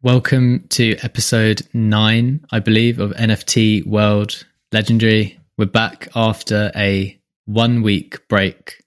[0.00, 5.40] Welcome to episode nine, I believe, of NFT World Legendary.
[5.56, 8.84] We're back after a one week break.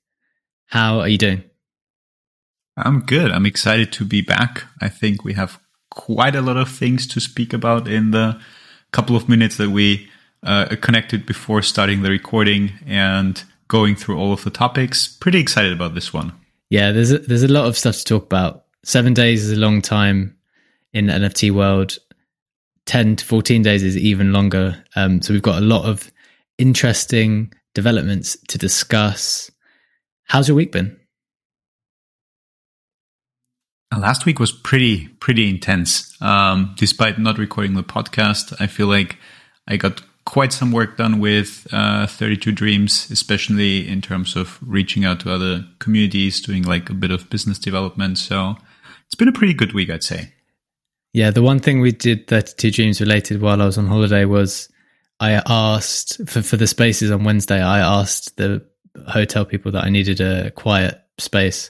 [0.68, 1.44] How are you doing?
[2.78, 3.30] I'm good.
[3.30, 4.64] I'm excited to be back.
[4.80, 8.40] I think we have quite a lot of things to speak about in the
[8.94, 10.10] couple of minutes that we
[10.44, 15.10] uh, connected before starting the recording and going through all of the topics.
[15.10, 16.32] Pretty excited about this one.
[16.70, 18.64] Yeah, there's a, there's a lot of stuff to talk about.
[18.86, 20.38] Seven days is a long time
[20.94, 21.98] in the NFT world.
[22.86, 24.84] 10 to 14 days is even longer.
[24.96, 26.12] Um, so we've got a lot of
[26.58, 29.52] interesting developments to discuss.
[30.26, 31.00] How's your week been?
[33.94, 36.16] Uh, last week was pretty pretty intense.
[36.22, 39.18] Um, despite not recording the podcast, I feel like
[39.68, 45.04] I got quite some work done with uh, 32 Dreams, especially in terms of reaching
[45.04, 48.18] out to other communities, doing like a bit of business development.
[48.18, 48.56] So
[49.06, 50.34] it's been a pretty good week, I'd say.
[51.14, 54.70] Yeah, the one thing we did 32 Dreams related while I was on holiday was
[55.20, 58.66] I asked for, for the spaces on Wednesday, I asked the
[59.08, 61.70] hotel people that I needed a quiet space,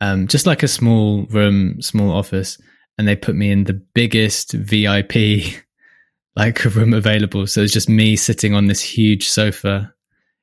[0.00, 2.58] um, just like a small room, small office.
[2.98, 5.54] And they put me in the biggest VIP
[6.36, 7.46] like room available.
[7.46, 9.92] So it's just me sitting on this huge sofa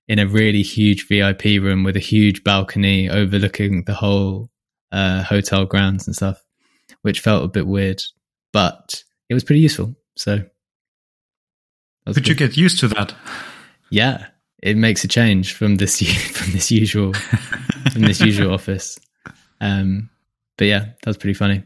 [0.09, 4.51] in a really huge VIP room with a huge balcony overlooking the whole
[4.91, 6.43] uh, hotel grounds and stuff
[7.03, 8.01] which felt a bit weird,
[8.51, 9.95] but it was pretty useful.
[10.15, 10.37] So,
[12.07, 12.27] did good.
[12.27, 13.13] you get used to that?
[13.91, 14.25] Yeah,
[14.61, 16.01] it makes a change from this
[16.31, 17.13] from this usual
[17.93, 18.99] from this usual office.
[19.61, 20.09] Um,
[20.57, 21.63] but yeah, that was pretty funny.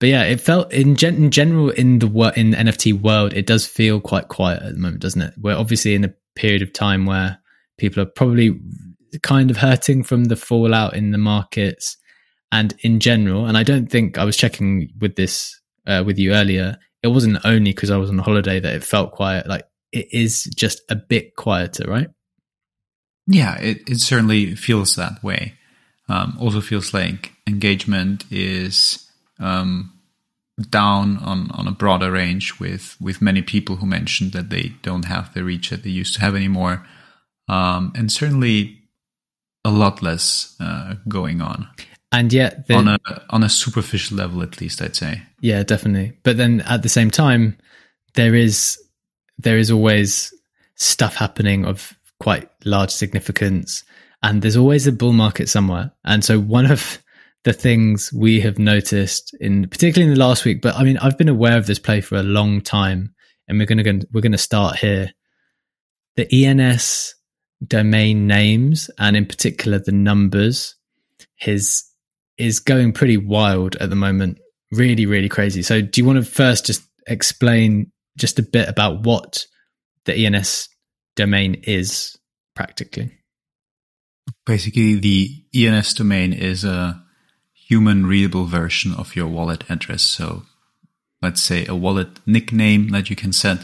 [0.00, 3.32] But yeah, it felt in, gen- in general in the wor- in the NFT world,
[3.32, 5.34] it does feel quite quiet at the moment, doesn't it?
[5.36, 7.38] We're obviously in a period of time where
[7.78, 8.60] people are probably
[9.22, 11.96] kind of hurting from the fallout in the markets
[12.50, 16.32] and in general, and I don't think I was checking with this uh, with you
[16.32, 16.78] earlier.
[17.02, 19.46] It wasn't only because I was on holiday that it felt quiet.
[19.46, 22.08] Like it is just a bit quieter, right?
[23.26, 25.54] Yeah, it, it certainly feels that way.
[26.08, 29.92] Um, also feels like engagement is um,
[30.70, 35.04] down on, on a broader range with, with many people who mentioned that they don't
[35.04, 36.86] have the reach that they used to have anymore.
[37.48, 38.78] Um, and certainly
[39.64, 41.68] a lot less uh, going on
[42.12, 42.98] and yet the, on a
[43.30, 45.22] on a superficial level at least i'd say.
[45.40, 46.18] Yeah definitely.
[46.22, 47.56] But then at the same time
[48.14, 48.78] there is
[49.38, 50.32] there is always
[50.74, 53.84] stuff happening of quite large significance.
[54.22, 55.92] And there's always a bull market somewhere.
[56.04, 56.98] And so one of
[57.44, 61.16] the things we have noticed in particularly in the last week but i mean i've
[61.16, 63.14] been aware of this play for a long time.
[63.46, 65.12] And we're going to we're going to start here.
[66.16, 67.14] The ens
[67.66, 70.76] domain names and in particular the numbers
[71.36, 71.87] his
[72.38, 74.38] is going pretty wild at the moment.
[74.72, 75.62] Really, really crazy.
[75.62, 79.46] So, do you want to first just explain just a bit about what
[80.04, 80.68] the ENS
[81.16, 82.16] domain is
[82.54, 83.12] practically?
[84.46, 87.02] Basically, the ENS domain is a
[87.54, 90.02] human readable version of your wallet address.
[90.02, 90.44] So,
[91.22, 93.60] let's say a wallet nickname that you can set,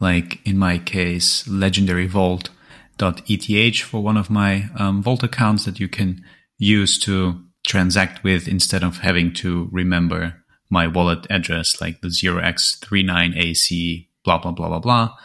[0.00, 5.88] like in my case, legendary vault.eth for one of my um, vault accounts that you
[5.88, 6.24] can
[6.58, 14.06] use to transact with instead of having to remember my wallet address like the 0x39AC,
[14.24, 15.16] blah, blah, blah, blah, blah.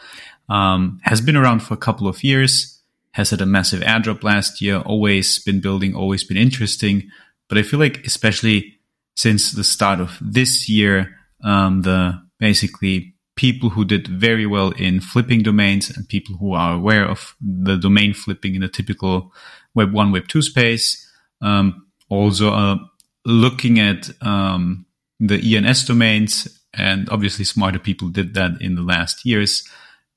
[0.48, 2.80] Um, has been around for a couple of years,
[3.12, 7.10] has had a massive airdrop last year, always been building, always been interesting.
[7.48, 8.78] But I feel like, especially
[9.16, 15.00] since the start of this year, um, the basically people who did very well in
[15.00, 19.32] flipping domains and people who are aware of the domain flipping in a typical
[19.74, 21.08] Web 1, Web 2 space,
[21.40, 22.76] um, also uh,
[23.24, 24.84] looking at um,
[25.18, 29.66] the ENS domains, and obviously smarter people did that in the last years,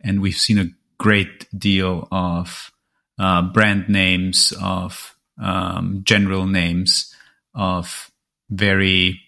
[0.01, 2.71] and we've seen a great deal of
[3.19, 7.13] uh, brand names, of um, general names,
[7.55, 8.11] of
[8.49, 9.19] very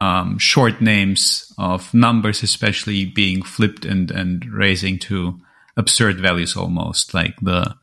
[0.00, 5.40] um, short names, of numbers, especially being flipped and and raising to
[5.76, 7.74] absurd values almost, like the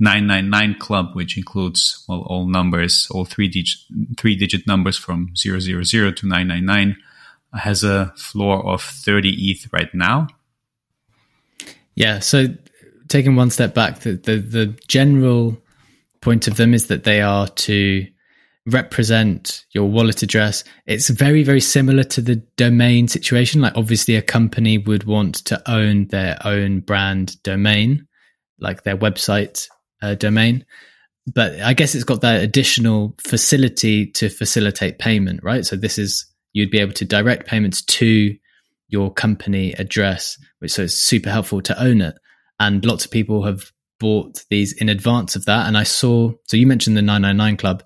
[0.00, 3.80] 999 club, which includes well, all numbers, all three digit,
[4.16, 6.96] three digit numbers from 000 to 999,
[7.54, 10.28] has a floor of 30 ETH right now.
[11.94, 12.20] Yeah.
[12.20, 12.46] So
[13.08, 15.60] taking one step back, the, the, the general
[16.20, 18.06] point of them is that they are to
[18.66, 20.62] represent your wallet address.
[20.86, 23.62] It's very, very similar to the domain situation.
[23.62, 28.06] Like obviously a company would want to own their own brand domain,
[28.60, 29.66] like their website
[30.02, 30.64] uh, domain.
[31.32, 35.64] But I guess it's got that additional facility to facilitate payment, right?
[35.64, 38.34] So this is you'd be able to direct payments to
[38.88, 42.14] your company address, which so it's super helpful to own it.
[42.58, 45.66] And lots of people have bought these in advance of that.
[45.66, 47.82] And I saw, so you mentioned the 999 Club,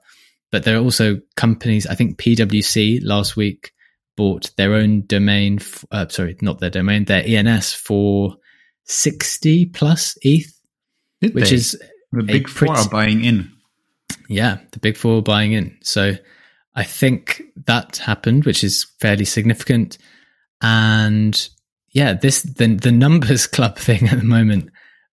[0.51, 3.73] but there are also companies, I think PwC last week
[4.17, 5.59] bought their own domain,
[5.91, 8.37] uh, sorry, not their domain, their ENS for
[8.85, 10.53] 60 plus ETH,
[11.21, 11.57] Did which they?
[11.57, 11.83] is
[12.13, 13.53] the big four pretty- are buying in.
[14.29, 15.77] yeah, the big four are buying in.
[15.83, 16.15] So
[16.75, 19.99] I think that happened, which is fairly significant.
[20.61, 21.49] And
[21.91, 24.71] yeah, this the the numbers club thing at the moment.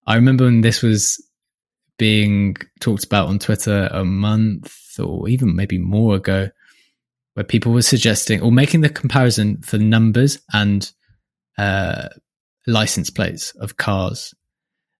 [0.06, 1.22] I remember when this was
[1.98, 6.48] being talked about on Twitter a month or even maybe more ago,
[7.34, 10.90] where people were suggesting or making the comparison for numbers and
[11.58, 12.08] uh,
[12.66, 14.34] license plates of cars.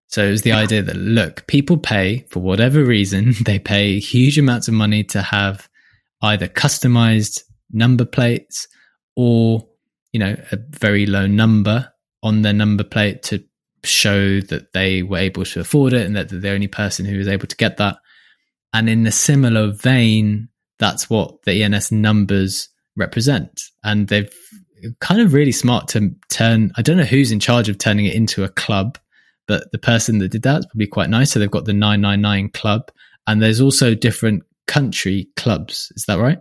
[0.09, 4.39] So it was the idea that look, people pay for whatever reason, they pay huge
[4.39, 5.69] amounts of money to have
[6.23, 8.67] either customized number plates
[9.15, 9.67] or,
[10.13, 13.45] you know, a very low number on their number plate to
[13.85, 17.19] show that they were able to afford it and that they're the only person who
[17.19, 17.99] was able to get that.
[18.73, 23.63] And in a similar vein, that's what the ENS numbers represent.
[23.85, 24.33] And they've
[25.01, 28.15] kind of really smart to turn, I don't know who's in charge of turning it
[28.15, 28.99] into a club,
[29.49, 31.33] but the person that did that is probably quite nice.
[31.33, 32.91] So they've got the 999 club
[33.27, 35.93] and there's also different country clubs.
[35.97, 36.39] Is that right?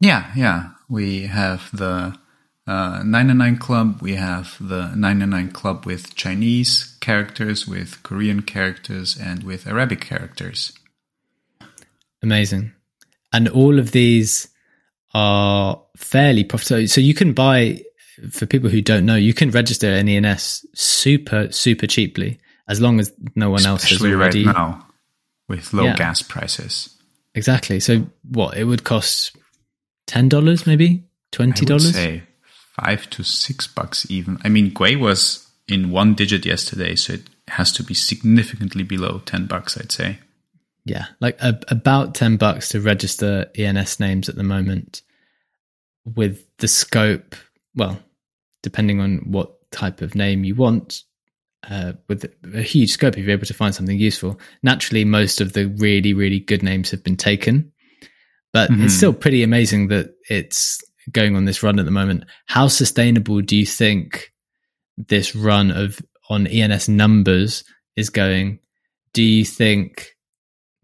[0.00, 0.70] Yeah, yeah.
[0.88, 2.18] We have the
[2.66, 4.02] uh, 999 Club.
[4.02, 10.72] We have the 999 Club with Chinese characters, with Korean characters, and with Arabic characters.
[12.22, 12.72] Amazing.
[13.32, 14.48] And all of these
[15.12, 16.86] are fairly profitable.
[16.88, 17.82] So you can buy,
[18.30, 22.38] for people who don't know, you can register an ENS super, super cheaply
[22.68, 24.44] as long as no one else has Especially already.
[24.46, 24.86] right now
[25.48, 25.96] with low Yeah.
[25.96, 26.90] gas prices.
[27.34, 27.80] Exactly.
[27.80, 28.56] So what?
[28.56, 29.36] It would cost
[30.06, 31.04] $10 maybe?
[31.32, 31.92] $20?
[31.92, 32.22] say
[32.80, 34.38] five to six bucks even.
[34.44, 39.20] I mean, Gwei was in one digit yesterday, so it has to be significantly below
[39.26, 40.18] 10 bucks, I'd say.
[40.84, 45.02] Yeah, like a, about 10 bucks to register ENS names at the moment
[46.04, 47.34] with the scope,
[47.76, 47.98] well,
[48.62, 51.02] depending on what type of name you want,
[51.68, 54.38] uh, with a huge scope, if you're able to find something useful.
[54.62, 57.72] Naturally, most of the really, really good names have been taken,
[58.52, 58.84] but Mhm.
[58.84, 62.24] it's still pretty amazing that it's going on this run at the moment.
[62.46, 64.32] How sustainable do you think
[64.96, 67.64] this run of on ENS numbers
[67.96, 68.58] is going?
[69.12, 70.10] Do you think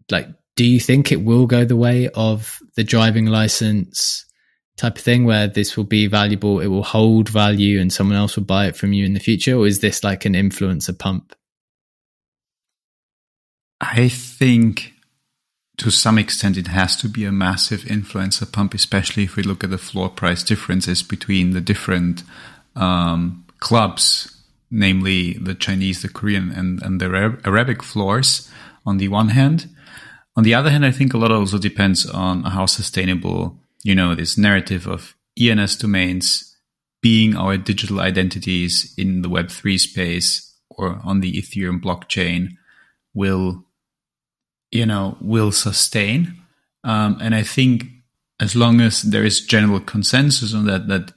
[0.09, 4.25] like do you think it will go the way of the driving license
[4.77, 8.35] type of thing where this will be valuable it will hold value and someone else
[8.35, 11.35] will buy it from you in the future or is this like an influencer pump
[13.81, 14.93] I think
[15.77, 19.63] to some extent it has to be a massive influencer pump, especially if we look
[19.63, 22.21] at the floor price differences between the different
[22.75, 28.47] um, clubs, namely the Chinese, the Korean, and, and the Arabic floors
[28.85, 29.67] on the one hand.
[30.35, 34.15] On the other hand, I think a lot also depends on how sustainable, you know,
[34.15, 36.55] this narrative of ENS domains
[37.01, 42.57] being our digital identities in the Web3 space or on the Ethereum blockchain
[43.13, 43.65] will
[44.71, 46.37] you know will sustain.
[46.83, 47.85] Um, and i think
[48.39, 51.13] as long as there is general consensus on that that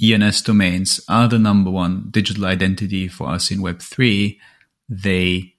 [0.00, 4.38] ens domains are the number one digital identity for us in web3
[4.88, 5.54] they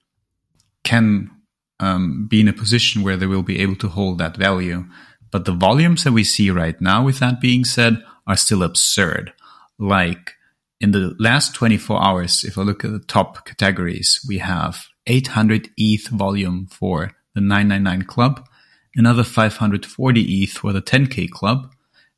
[0.82, 1.30] can
[1.78, 4.86] um, be in a position where they will be able to hold that value
[5.30, 9.32] but the volumes that we see right now with that being said are still absurd
[9.78, 10.34] like
[10.80, 15.70] in the last 24 hours, if I look at the top categories, we have 800
[15.76, 18.46] ETH volume for the 999 club,
[18.94, 21.72] another 540 ETH for the 10K club,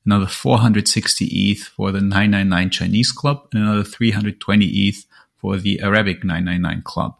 [0.07, 6.25] another 460 ETH for the 999 Chinese club, and another 320 ETH for the Arabic
[6.25, 7.16] 999 club.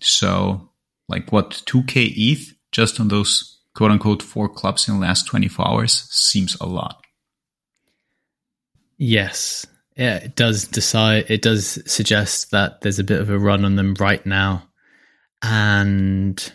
[0.00, 0.70] So,
[1.08, 5.68] like what, 2K ETH just on those quote unquote four clubs in the last 24
[5.68, 7.02] hours seems a lot.
[8.98, 9.66] yes
[9.96, 13.76] yeah it does decide it does suggest that there's a bit of a run on
[13.76, 14.62] them right now
[15.42, 16.52] and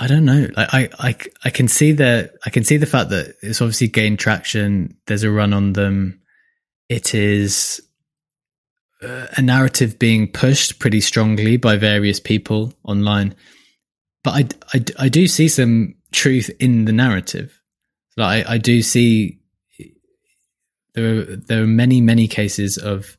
[0.00, 0.48] I don't know.
[0.56, 3.88] Like I, I, I can see the, I can see the fact that it's obviously
[3.88, 4.96] gained traction.
[5.06, 6.22] There's a run on them.
[6.88, 7.82] It is
[9.02, 13.34] uh, a narrative being pushed pretty strongly by various people online.
[14.22, 17.60] But I, I, I do see some truth in the narrative.
[18.16, 19.40] Like I, I do see
[20.94, 23.16] there are there are many many cases of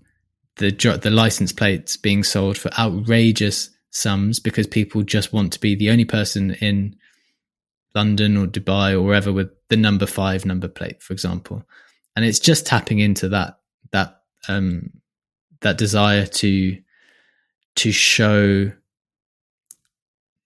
[0.58, 0.70] the
[1.02, 5.90] the license plates being sold for outrageous sums because people just want to be the
[5.90, 6.96] only person in
[7.96, 11.64] London or Dubai or wherever with the number five number plate, for example.
[12.16, 13.60] And it's just tapping into that
[13.92, 14.90] that um,
[15.62, 16.78] that desire to
[17.76, 18.72] to show,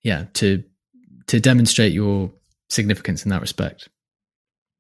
[0.06, 0.64] yeah, to
[1.28, 2.32] to demonstrate your
[2.70, 3.90] significance in that respect.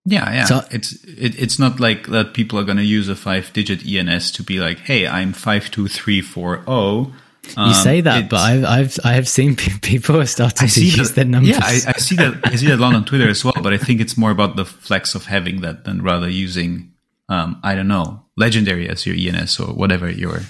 [0.06, 0.46] Yeah, yeah.
[0.46, 3.84] So, it's it, it's not like that people are going to use a five digit
[3.84, 7.16] ENS to be like, "Hey, I'm five two three four zero." Oh.
[7.58, 11.10] Um, you say that, but I've I've I have seen people are starting to use
[11.10, 11.50] that, their numbers.
[11.50, 12.42] Yeah, I, I, see that.
[12.44, 13.56] I see that a lot on Twitter as well.
[13.62, 16.94] But I think it's more about the flex of having that than rather using,
[17.30, 20.42] um, I don't know, legendary as your ENS or whatever your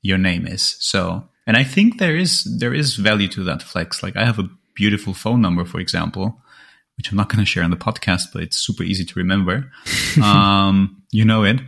[0.00, 0.76] your name is.
[0.80, 4.02] So, and I think there is there is value to that flex.
[4.02, 6.40] Like I have a beautiful phone number, for example,
[6.96, 9.70] which I'm not going to share on the podcast, but it's super easy to remember.
[10.22, 11.60] um, you know it,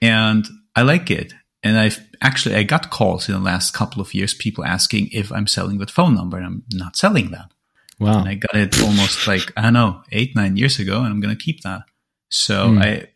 [0.00, 1.34] and I like it.
[1.64, 5.30] And I've actually I got calls in the last couple of years, people asking if
[5.30, 7.52] I'm selling that phone number, and I'm not selling that.
[8.00, 8.18] Wow!
[8.18, 11.20] And I got it almost like I don't know eight nine years ago, and I'm
[11.20, 11.82] going to keep that.
[12.30, 12.82] So mm.
[12.82, 13.08] I,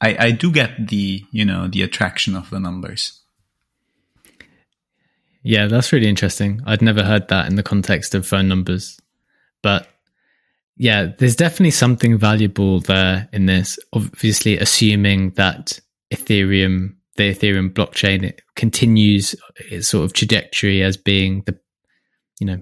[0.00, 3.19] I I do get the you know the attraction of the numbers.
[5.42, 6.60] Yeah, that's really interesting.
[6.66, 8.98] I'd never heard that in the context of phone numbers,
[9.62, 9.88] but
[10.76, 13.78] yeah, there's definitely something valuable there in this.
[13.92, 15.78] Obviously, assuming that
[16.10, 19.34] Ethereum, the Ethereum blockchain, it continues
[19.70, 21.58] its sort of trajectory as being the,
[22.38, 22.60] you know,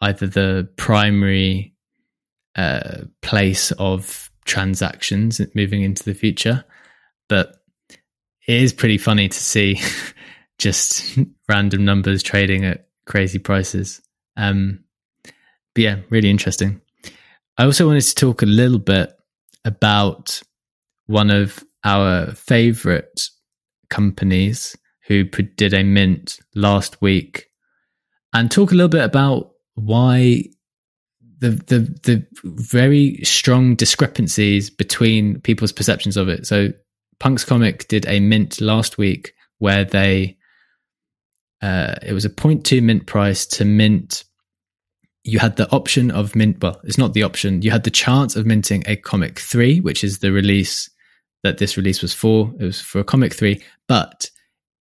[0.00, 1.74] either the primary
[2.54, 6.64] uh, place of transactions moving into the future.
[7.28, 7.56] But
[8.46, 9.80] it is pretty funny to see
[10.58, 14.00] just random numbers trading at crazy prices.
[14.36, 14.84] Um,
[15.24, 16.80] but yeah, really interesting.
[17.58, 19.12] I also wanted to talk a little bit
[19.64, 20.40] about
[21.06, 23.28] one of our favorite
[23.88, 27.46] companies who did a mint last week
[28.32, 30.42] and talk a little bit about why
[31.38, 36.46] the the the very strong discrepancies between people's perceptions of it.
[36.46, 36.72] So
[37.20, 40.35] Punks Comic did a mint last week where they
[41.62, 44.24] uh, it was a 0.2 mint price to mint
[45.26, 46.62] you had the option of mint.
[46.62, 47.60] Well, it's not the option.
[47.60, 50.88] You had the chance of minting a comic three, which is the release
[51.42, 52.54] that this release was for.
[52.60, 53.60] It was for a comic three.
[53.88, 54.30] But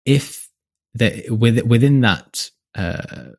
[0.05, 0.49] if
[0.93, 3.31] the, within that uh,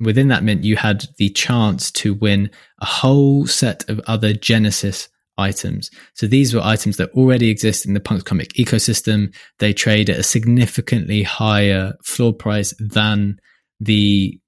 [0.00, 2.50] within that mint, you had the chance to win
[2.80, 5.90] a whole set of other Genesis items.
[6.14, 9.34] So these were items that already exist in the Punks comic ecosystem.
[9.58, 13.38] They trade at a significantly higher floor price than
[13.80, 14.40] the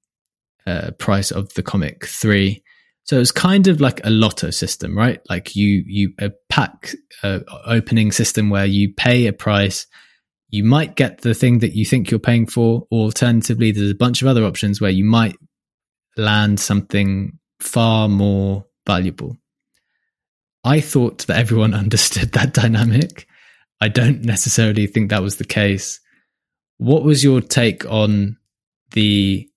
[0.67, 2.63] uh, price of the comic three.
[3.05, 5.21] So it's kind of like a lotto system, right?
[5.31, 6.93] Like you you a pack
[7.23, 9.87] uh, opening system where you pay a price,
[10.51, 13.95] you might get the thing that you think you're paying for, or alternatively, there's a
[13.95, 15.37] bunch of other options where you might
[16.19, 19.37] land something far more valuable.
[20.69, 23.27] I thought that everyone understood that dynamic.
[23.81, 26.01] I don't necessarily think that was the case.
[26.79, 28.37] What was your take on
[28.93, 29.49] the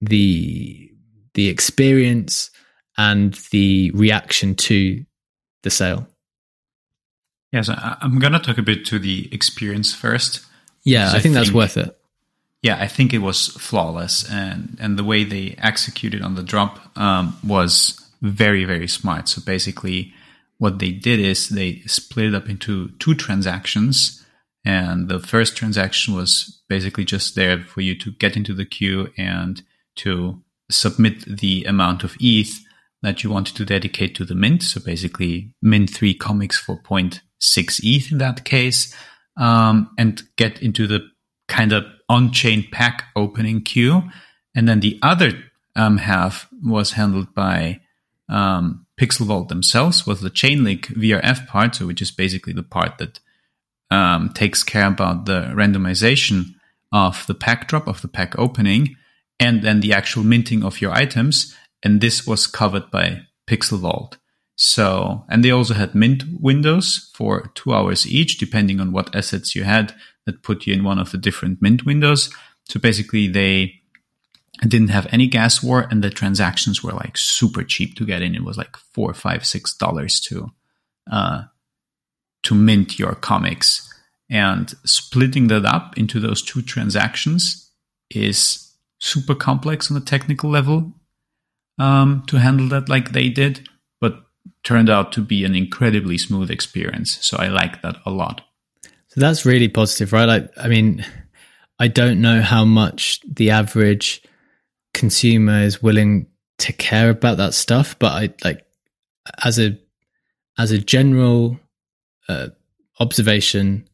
[0.00, 0.90] the
[1.34, 2.50] the experience
[2.98, 5.04] and the reaction to
[5.62, 6.06] the sale.
[7.52, 10.44] Yes, I'm going to talk a bit to the experience first.
[10.84, 11.96] Yeah, I think, think that's worth it.
[12.62, 16.78] Yeah, I think it was flawless, and and the way they executed on the drop
[16.98, 19.28] um, was very very smart.
[19.28, 20.12] So basically,
[20.58, 24.24] what they did is they split it up into two transactions,
[24.64, 29.08] and the first transaction was basically just there for you to get into the queue
[29.16, 29.62] and
[29.96, 32.60] to submit the amount of ETH
[33.02, 34.62] that you wanted to dedicate to the mint.
[34.62, 37.20] So basically, mint three comics for 0.6
[37.82, 38.94] ETH in that case,
[39.36, 41.00] um, and get into the
[41.48, 44.02] kind of on chain pack opening queue.
[44.54, 45.32] And then the other
[45.76, 47.80] um, half was handled by
[48.28, 52.98] um, Pixel Vault themselves, was the Chainlink VRF part, so which is basically the part
[52.98, 53.20] that
[53.90, 56.54] um, takes care about the randomization
[56.92, 58.96] of the pack drop of the pack opening
[59.38, 61.54] and then the actual minting of your items.
[61.82, 64.16] And this was covered by Pixel Vault.
[64.56, 69.54] So, and they also had mint windows for two hours each, depending on what assets
[69.54, 72.30] you had that put you in one of the different mint windows.
[72.64, 73.75] So basically they
[74.62, 78.34] didn't have any gas war and the transactions were like super cheap to get in.
[78.34, 80.50] It was like four, five, six dollars to,
[81.10, 81.44] uh,
[82.44, 83.92] to mint your comics
[84.28, 87.70] and splitting that up into those two transactions
[88.10, 90.92] is super complex on a technical level
[91.78, 93.68] um, to handle that like they did,
[94.00, 94.24] but
[94.64, 97.18] turned out to be an incredibly smooth experience.
[97.20, 98.42] So I like that a lot.
[99.08, 100.24] So that's really positive, right?
[100.24, 101.04] Like, I mean,
[101.78, 104.22] I don't know how much the average
[104.96, 106.26] consumer is willing
[106.58, 108.66] to care about that stuff, but I like
[109.44, 109.78] as a
[110.58, 111.60] as a general
[112.28, 112.48] uh,
[112.98, 113.88] observation,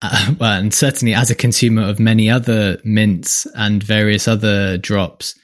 [0.00, 5.34] uh, well, and certainly as a consumer of many other mints and various other drops,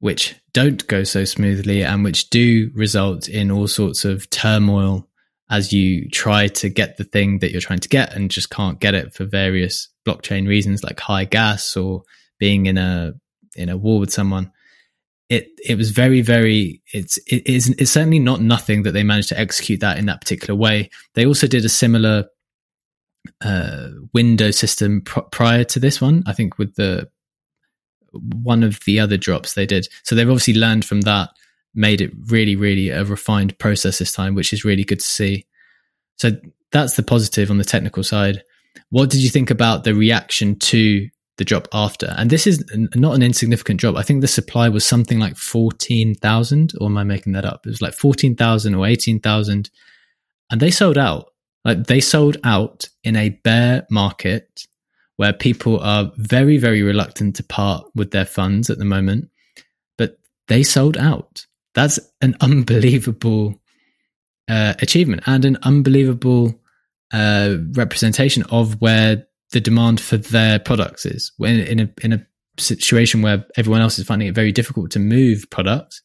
[0.00, 5.08] which don't go so smoothly and which do result in all sorts of turmoil
[5.48, 8.80] as you try to get the thing that you're trying to get and just can't
[8.80, 12.02] get it for various blockchain reasons like high gas or
[12.40, 13.14] being in a
[13.56, 14.52] in a war with someone
[15.28, 19.28] it it was very very it's it is it's certainly not nothing that they managed
[19.28, 20.88] to execute that in that particular way.
[21.14, 22.26] They also did a similar
[23.40, 27.08] uh, window system pr- prior to this one i think with the
[28.42, 29.88] one of the other drops they did.
[30.04, 31.30] So they've obviously learned from that
[31.74, 35.44] made it really really a refined process this time which is really good to see.
[36.16, 36.30] So
[36.72, 38.42] that's the positive on the technical side.
[38.90, 42.14] What did you think about the reaction to the drop after.
[42.16, 42.64] And this is
[42.94, 43.96] not an insignificant drop.
[43.96, 47.66] I think the supply was something like 14,000, or am I making that up?
[47.66, 49.70] It was like 14,000 or 18,000.
[50.50, 51.32] And they sold out.
[51.64, 54.66] Like they sold out in a bear market
[55.16, 59.28] where people are very, very reluctant to part with their funds at the moment.
[59.98, 61.46] But they sold out.
[61.74, 63.60] That's an unbelievable
[64.48, 66.58] uh, achievement and an unbelievable
[67.12, 71.32] uh, representation of where the demand for their products is.
[71.36, 72.26] When in a in a
[72.58, 76.02] situation where everyone else is finding it very difficult to move products,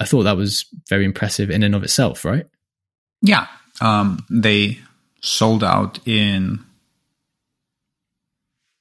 [0.00, 2.46] I thought that was very impressive in and of itself, right?
[3.20, 3.46] Yeah,
[3.80, 4.78] um, they
[5.20, 6.64] sold out in,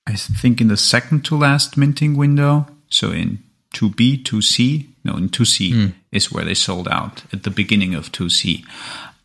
[0.06, 2.68] I think, in the second to last minting window.
[2.90, 3.44] So in
[3.74, 5.94] 2B, 2C, no, in 2C mm.
[6.12, 8.64] is where they sold out at the beginning of 2C.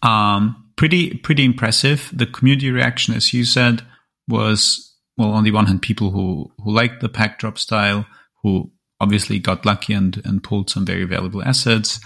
[0.02, 2.10] Um, pretty, pretty impressive.
[2.12, 3.82] The community reaction, as you said,
[4.28, 8.06] was well on the one hand people who who liked the pack drop style
[8.42, 12.00] who obviously got lucky and and pulled some very valuable assets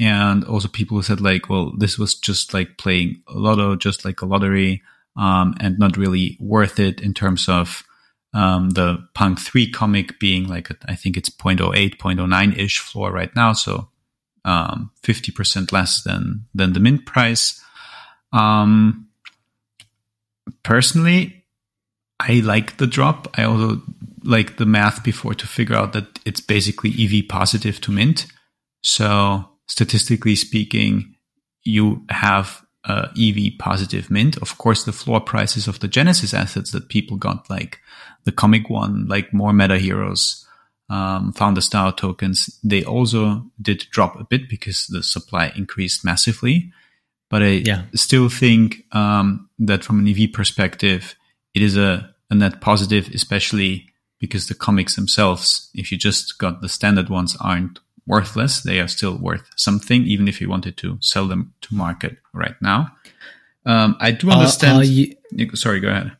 [0.00, 4.04] and also people who said like well this was just like playing a lotto just
[4.04, 4.82] like a lottery
[5.16, 7.82] um, and not really worth it in terms of
[8.34, 13.10] um, the punk 3 comic being like a, I think it's 0.08 0.09 ish floor
[13.10, 13.88] right now so
[14.44, 17.62] um, 50% less than than the mint price.
[18.32, 19.08] Um,
[20.62, 21.37] personally
[22.20, 23.28] I like the drop.
[23.38, 23.82] I also
[24.24, 28.26] like the math before to figure out that it's basically EV positive to mint.
[28.82, 31.14] So statistically speaking,
[31.62, 34.36] you have a EV positive mint.
[34.38, 37.78] Of course, the floor prices of the Genesis assets that people got, like
[38.24, 40.46] the comic one, like more meta heroes,
[40.90, 46.72] um, founder style tokens, they also did drop a bit because the supply increased massively.
[47.30, 47.82] But I yeah.
[47.94, 51.14] still think um, that from an EV perspective,
[51.54, 53.86] it is a, a net positive, especially
[54.18, 58.62] because the comics themselves, if you just got the standard ones, aren't worthless.
[58.62, 62.56] They are still worth something, even if you wanted to sell them to market right
[62.60, 62.88] now.
[63.64, 64.78] Um, I do understand.
[64.78, 65.14] Are, are you,
[65.54, 66.12] sorry, go ahead.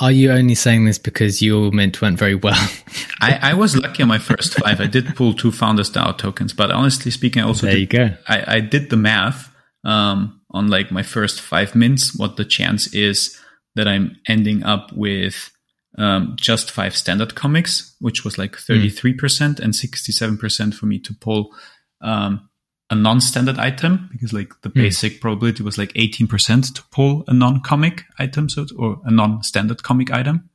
[0.00, 2.58] Are you only saying this because your mint went very well?
[3.20, 4.80] I, I, was lucky on my first five.
[4.80, 7.86] I did pull two Founders style tokens, but honestly speaking, I also there did, you
[7.86, 8.16] go.
[8.26, 9.54] I, I did the math
[9.84, 12.16] um, on like my first five mints.
[12.16, 13.38] What the chance is
[13.74, 15.50] that I'm ending up with
[15.98, 19.60] um, just five standard comics, which was like 33% mm.
[19.60, 21.54] and 67% for me to pull
[22.00, 22.48] um,
[22.90, 24.74] a non-standard item because like the mm.
[24.74, 30.10] basic probability was like 18% to pull a non-comic item, so or a non-standard comic
[30.10, 30.50] item.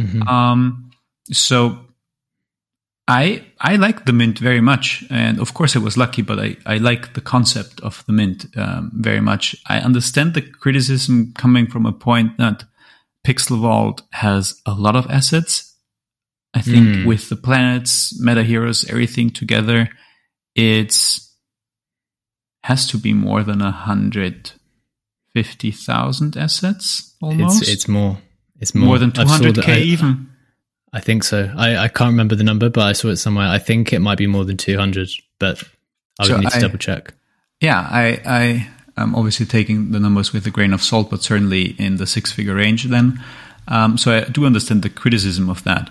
[0.00, 0.22] Mm-hmm.
[0.22, 0.90] Um,
[1.30, 1.78] so
[3.06, 6.56] I I like the mint very much, and of course I was lucky, but I
[6.64, 9.56] I like the concept of the mint um, very much.
[9.66, 12.64] I understand the criticism coming from a point that
[13.26, 15.76] Pixel Vault has a lot of assets.
[16.54, 17.06] I think mm.
[17.06, 19.90] with the planets, meta heroes, everything together,
[20.54, 21.36] it's
[22.62, 24.52] has to be more than a hundred
[25.34, 27.16] fifty thousand assets.
[27.20, 28.18] Almost, it's, it's more.
[28.60, 30.30] It's more, more than two hundred k even.
[30.94, 31.52] I think so.
[31.56, 33.48] I, I can't remember the number, but I saw it somewhere.
[33.48, 35.60] I think it might be more than 200, but
[36.20, 37.12] I would so need to I, double check.
[37.60, 41.74] Yeah, I, I am obviously taking the numbers with a grain of salt, but certainly
[41.80, 43.20] in the six figure range then.
[43.66, 45.90] Um, so I do understand the criticism of that,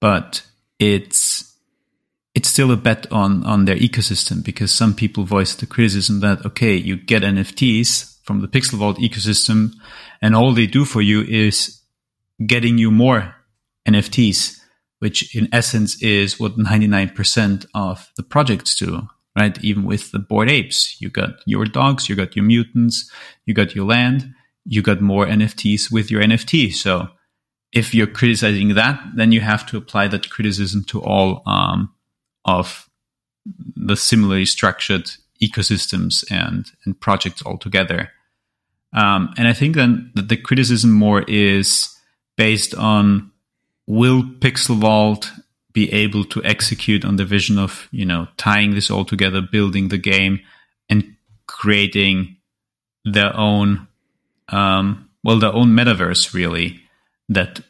[0.00, 0.42] but
[0.78, 1.56] it's
[2.34, 6.44] it's still a bet on on their ecosystem because some people voice the criticism that
[6.44, 9.72] okay, you get NFTs from the Pixel Vault ecosystem,
[10.20, 11.80] and all they do for you is
[12.44, 13.36] getting you more
[13.86, 14.60] NFTs,
[15.00, 19.62] which in essence is what 99% of the projects do, right?
[19.64, 23.10] Even with the bored apes, you got your dogs, you got your mutants,
[23.46, 24.32] you got your land,
[24.64, 26.72] you got more NFTs with your NFT.
[26.72, 27.08] So
[27.72, 31.92] if you're criticizing that, then you have to apply that criticism to all um,
[32.44, 32.88] of
[33.74, 35.10] the similarly structured
[35.42, 38.10] ecosystems and and projects altogether.
[38.92, 41.88] Um, and I think then that the criticism more is
[42.36, 43.31] based on
[43.86, 45.30] will Pixel Vault
[45.72, 49.88] be able to execute on the vision of you know tying this all together, building
[49.88, 50.40] the game,
[50.88, 51.16] and
[51.46, 52.36] creating
[53.04, 53.88] their own
[54.48, 56.80] um, well their own metaverse really
[57.28, 57.60] that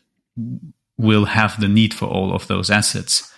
[0.99, 3.33] will have the need for all of those assets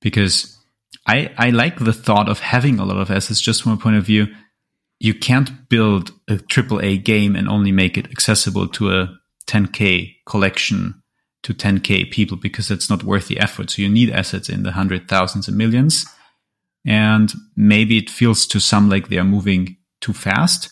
[0.00, 0.58] because
[1.06, 3.96] I, I like the thought of having a lot of assets just from a point
[3.96, 4.28] of view.
[5.00, 11.02] You can't build a AAA game and only make it accessible to a 10K collection
[11.44, 13.70] to 10K people because it's not worth the effort.
[13.70, 16.06] So you need assets in the hundred thousands and millions.
[16.86, 20.70] And maybe it feels to some like they are moving too fast.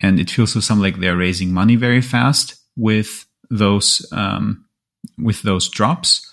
[0.00, 4.66] And it feels to some like they're raising money very fast with those, um,
[5.18, 6.30] with those drops.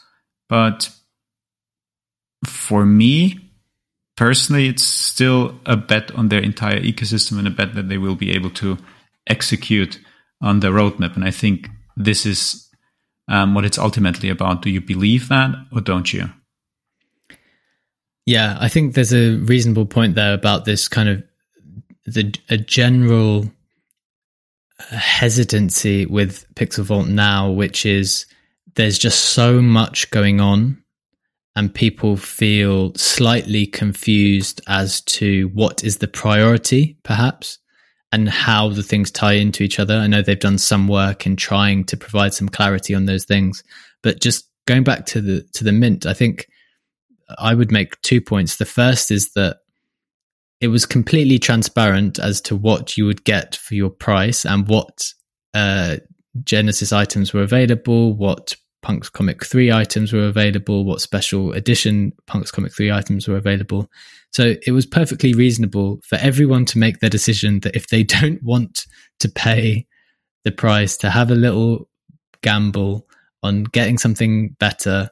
[0.50, 0.90] But
[2.46, 3.52] for me
[4.18, 8.16] personally, it's still a bet on their entire ecosystem and a bet that they will
[8.16, 8.78] be able to
[9.28, 10.00] execute
[10.42, 11.16] on the roadmap.
[11.16, 12.69] And I think this is
[13.30, 14.62] um, what it's ultimately about.
[14.62, 16.30] Do you believe that or don't you?
[18.26, 21.24] Yeah, I think there's a reasonable point there about this kind of
[22.06, 23.50] the a general
[24.80, 28.26] hesitancy with Pixel Vault now, which is
[28.76, 30.84] there's just so much going on
[31.56, 37.58] and people feel slightly confused as to what is the priority, perhaps,
[38.12, 39.96] and how the things tie into each other.
[39.96, 43.64] I know they've done some work in trying to provide some clarity on those things,
[44.02, 46.48] but just going back to the to the mint, I think
[47.38, 48.58] I would make two points.
[48.58, 49.58] The first is that
[50.62, 55.14] it was completely transparent as to what you would get for your price and what
[55.54, 55.98] uh,
[56.44, 62.52] Genesis items were available, what Punks Comic 3 items were available, what special edition Punks
[62.52, 63.90] Comic 3 items were available.
[64.32, 68.42] So it was perfectly reasonable for everyone to make their decision that if they don't
[68.44, 68.86] want
[69.20, 69.88] to pay
[70.46, 71.90] the price to have a little
[72.42, 73.08] gamble
[73.44, 75.10] on getting something better,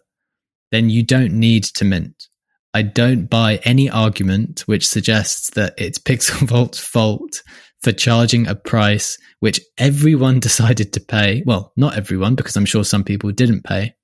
[0.72, 2.28] then you don't need to mint.
[2.74, 7.42] I don't buy any argument which suggests that it's Pixel Vault's fault
[7.82, 11.44] for charging a price which everyone decided to pay.
[11.46, 13.96] Well, not everyone, because I'm sure some people didn't pay.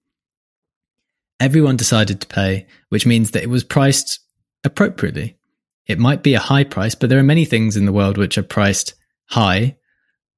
[1.40, 4.20] Everyone decided to pay, which means that it was priced
[4.64, 5.38] appropriately.
[5.88, 8.38] It might be a high price, but there are many things in the world which
[8.38, 8.94] are priced
[9.30, 9.76] high,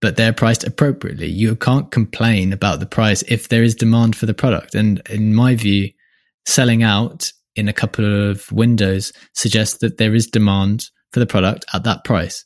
[0.02, 1.28] but they're priced appropriately.
[1.28, 4.76] You can't complain about the price if there is demand for the product.
[4.76, 5.92] And in my view,
[6.46, 11.66] selling out in a couple of windows suggests that there is demand for the product
[11.74, 12.46] at that price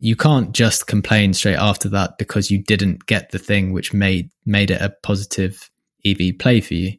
[0.00, 4.30] you can't just complain straight after that because you didn't get the thing which made
[4.46, 5.70] made it a positive
[6.04, 6.92] EV play for you.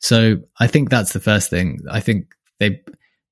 [0.00, 1.78] So I think that's the first thing.
[1.90, 2.26] I think
[2.58, 2.80] they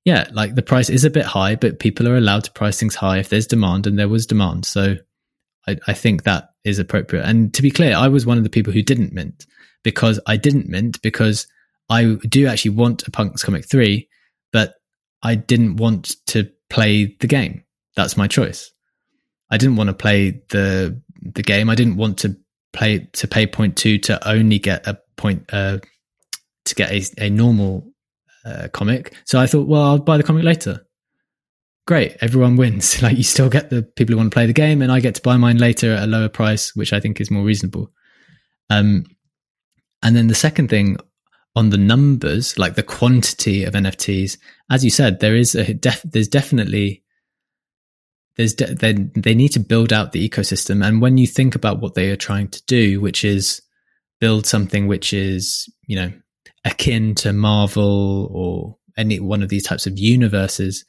[0.05, 2.95] yeah, like the price is a bit high, but people are allowed to price things
[2.95, 4.65] high if there's demand and there was demand.
[4.65, 4.95] So
[5.67, 7.23] I, I think that is appropriate.
[7.23, 9.45] And to be clear, I was one of the people who didn't mint
[9.83, 11.47] because I didn't mint because
[11.89, 14.07] I do actually want a Punks Comic 3,
[14.51, 14.75] but
[15.21, 17.63] I didn't want to play the game.
[17.95, 18.71] That's my choice.
[19.49, 21.69] I didn't want to play the the game.
[21.69, 22.35] I didn't want to
[22.73, 25.77] play to pay point two to only get a point uh,
[26.65, 27.92] to get a, a normal
[28.45, 29.13] uh, comic.
[29.25, 30.85] So I thought, well, I'll buy the comic later.
[31.85, 33.01] Great, everyone wins.
[33.01, 35.15] Like you still get the people who want to play the game, and I get
[35.15, 37.91] to buy mine later at a lower price, which I think is more reasonable.
[38.69, 39.05] Um,
[40.01, 40.97] and then the second thing
[41.55, 44.37] on the numbers, like the quantity of NFTs,
[44.71, 47.03] as you said, there is a def- there's definitely
[48.35, 51.79] there's de- they they need to build out the ecosystem and when you think about
[51.79, 53.61] what they are trying to do which is
[54.19, 56.11] build something which is you know
[56.65, 60.85] akin to marvel or any one of these types of universes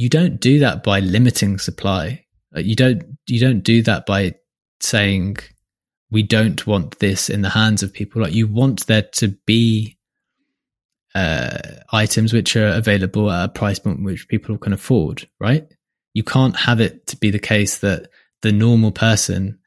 [0.00, 2.24] you don't do that by limiting supply.
[2.56, 4.34] You don't you don't do that by
[4.80, 5.36] saying
[6.10, 8.22] we don't want this in the hands of people.
[8.22, 9.98] Like you want there to be
[11.14, 11.58] uh,
[11.92, 15.70] items which are available at a price point which people can afford right?
[16.14, 18.08] You can't have it to be the case that
[18.40, 19.58] the normal person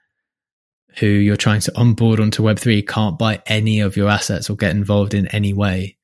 [0.99, 4.71] who you're trying to onboard onto Web3 can't buy any of your assets or get
[4.71, 5.97] involved in any way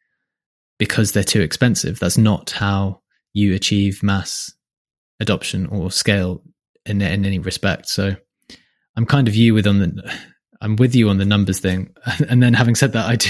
[0.78, 1.99] because they're too expensive.
[1.99, 3.02] That's not how
[3.34, 4.54] you achieve mass
[5.19, 6.41] adoption or scale
[6.86, 7.88] in, in any respect.
[7.89, 8.15] So
[8.95, 10.17] I'm kind of you with on the,
[10.62, 11.93] I'm with you on the numbers thing.
[12.30, 13.30] And then having said that, I do,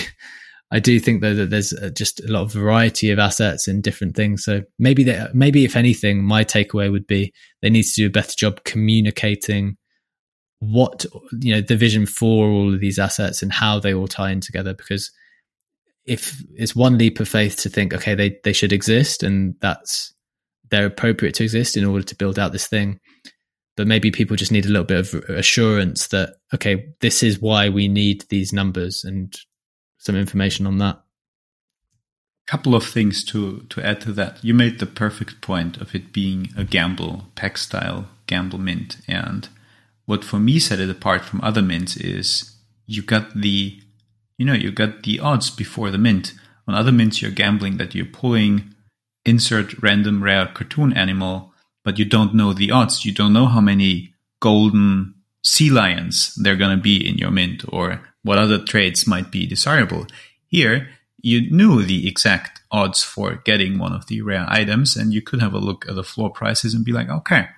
[0.72, 3.82] I do think though that there's uh, just a lot of variety of assets and
[3.82, 4.44] different things.
[4.44, 8.12] So maybe that maybe if anything, my takeaway would be they need to do a
[8.12, 9.78] better job communicating
[10.60, 11.06] what
[11.40, 14.42] you know the vision for all of these assets and how they all tie in
[14.42, 14.74] together.
[14.74, 15.12] Because
[16.06, 20.14] if it's one leap of faith to think, okay, they they should exist and that's
[20.70, 23.00] they're appropriate to exist in order to build out this thing.
[23.76, 27.70] But maybe people just need a little bit of assurance that, okay, this is why
[27.70, 29.34] we need these numbers and
[29.98, 31.02] some information on that.
[32.46, 34.44] Couple of things to, to add to that.
[34.44, 38.98] You made the perfect point of it being a gamble, pack style gamble mint.
[39.08, 39.48] And
[40.10, 42.56] what for me set it apart from other mints is
[42.88, 43.80] you got the
[44.40, 46.34] you know you got the odds before the mint.
[46.68, 48.74] On other mints you're gambling that you're pulling
[49.24, 51.54] insert random rare cartoon animal,
[51.86, 53.06] but you don't know the odds.
[53.06, 57.64] You don't know how many golden sea lions they're going to be in your mint
[57.70, 60.08] or what other traits might be desirable.
[60.48, 60.90] Here,
[61.22, 65.40] you knew the exact odds for getting one of the rare items, and you could
[65.40, 67.50] have a look at the floor prices and be like, okay,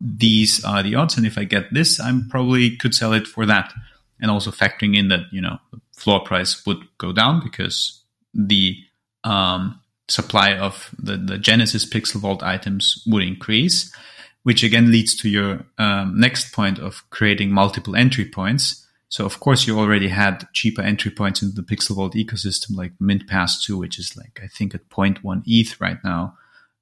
[0.00, 3.44] these are the odds, and if I get this, I'm probably could sell it for
[3.46, 3.72] that.
[4.20, 8.02] And also factoring in that you know the floor price would go down because
[8.34, 8.76] the
[9.24, 13.94] um, supply of the, the Genesis Pixel Vault items would increase,
[14.42, 18.86] which again leads to your um, next point of creating multiple entry points.
[19.08, 22.92] So of course you already had cheaper entry points into the Pixel Vault ecosystem, like
[23.00, 26.36] Mint Pass 2, which is like I think at 0.1 ETH right now,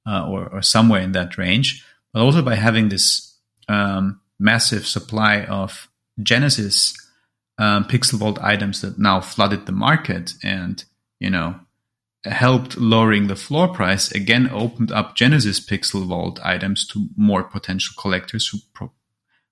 [0.05, 1.85] uh, or, or somewhere in that range.
[2.13, 5.89] But also by having this um, massive supply of
[6.21, 6.95] Genesis
[7.57, 10.83] um, Pixel Vault items that now flooded the market, and
[11.19, 11.59] you know
[12.25, 17.93] helped lowering the floor price, again opened up Genesis Pixel Vault items to more potential
[17.97, 18.91] collectors who pro-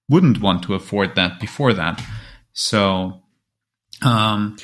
[0.10, 2.02] wouldn't want to afford that before that.
[2.54, 3.22] So,
[4.02, 4.58] um,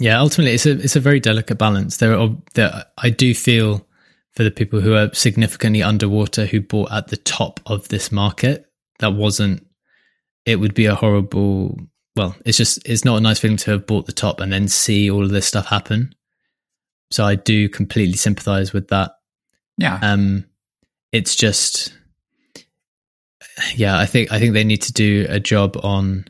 [0.00, 1.98] yeah, ultimately, it's a it's a very delicate balance.
[1.98, 3.86] There are there I do feel
[4.32, 8.66] for the people who are significantly underwater who bought at the top of this market.
[9.00, 9.66] That wasn't.
[10.46, 11.78] It would be a horrible
[12.16, 14.68] well, it's just it's not a nice feeling to have bought the top and then
[14.68, 16.14] see all of this stuff happen.
[17.10, 19.12] So I do completely sympathize with that.
[19.78, 19.98] Yeah.
[20.02, 20.46] Um
[21.12, 21.92] it's just
[23.74, 26.26] yeah, I think I think they need to do a job on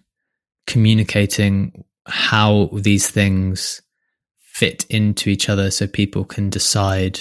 [0.66, 3.82] communicating how these things
[4.38, 7.20] fit into each other so people can decide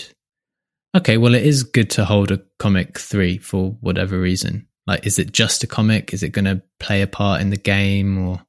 [0.95, 4.67] okay, well it is good to hold a comic 3 for whatever reason.
[4.87, 6.13] Like is it just a comic?
[6.13, 8.41] Is it going to play a part in the game or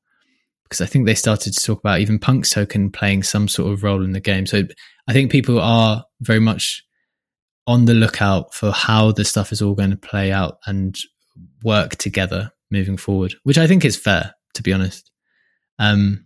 [0.70, 3.82] because I think they started to talk about even Punk's token playing some sort of
[3.82, 4.46] role in the game.
[4.46, 4.62] So
[5.08, 6.84] I think people are very much
[7.66, 10.96] on the lookout for how this stuff is all going to play out and
[11.64, 15.10] work together moving forward, which I think is fair, to be honest.
[15.80, 16.24] Um,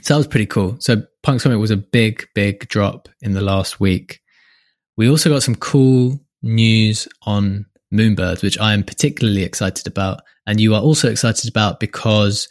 [0.00, 0.76] so that was pretty cool.
[0.80, 4.20] So Punk's Summit was a big, big drop in the last week.
[4.96, 10.22] We also got some cool news on Moonbirds, which I am particularly excited about.
[10.46, 12.48] And you are also excited about because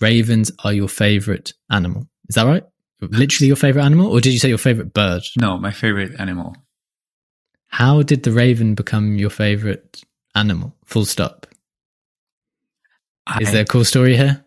[0.00, 2.08] ravens are your favorite animal.
[2.28, 2.64] Is that right?
[3.00, 5.22] Literally your favorite animal, or did you say your favorite bird?
[5.38, 6.56] No, my favorite animal.
[7.68, 10.02] How did the raven become your favorite
[10.34, 10.74] animal?
[10.86, 11.46] Full stop.
[13.26, 14.44] I, Is there a cool story here?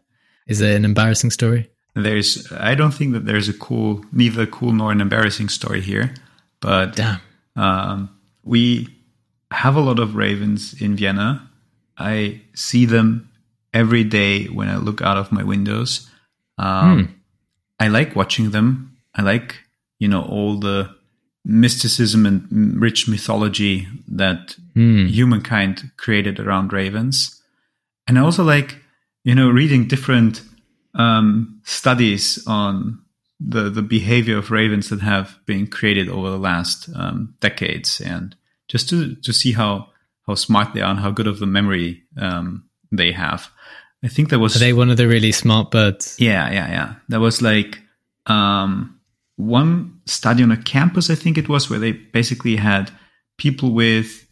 [0.47, 1.69] Is there an embarrassing story?
[1.95, 2.51] There's.
[2.53, 6.13] I don't think that there's a cool, neither a cool nor an embarrassing story here.
[6.61, 6.99] But
[7.55, 8.09] um,
[8.43, 8.87] we
[9.51, 11.49] have a lot of ravens in Vienna.
[11.97, 13.29] I see them
[13.73, 16.09] every day when I look out of my windows.
[16.57, 17.13] Um, mm.
[17.79, 18.97] I like watching them.
[19.15, 19.55] I like,
[19.99, 20.93] you know, all the
[21.45, 25.07] mysticism and rich mythology that mm.
[25.09, 27.41] humankind created around ravens.
[28.07, 28.77] And I also like,
[29.23, 30.41] you know, reading different
[30.95, 32.99] um, studies on
[33.39, 38.35] the, the behavior of ravens that have been created over the last um, decades and
[38.67, 39.89] just to, to see how,
[40.27, 43.49] how smart they are and how good of the memory um, they have.
[44.03, 44.55] I think that was.
[44.55, 46.15] Are they one of the really smart birds?
[46.19, 46.93] Yeah, yeah, yeah.
[47.09, 47.79] That was like
[48.27, 48.99] um,
[49.35, 52.91] one study on a campus, I think it was, where they basically had
[53.37, 54.25] people with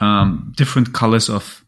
[0.00, 1.64] um, different colors of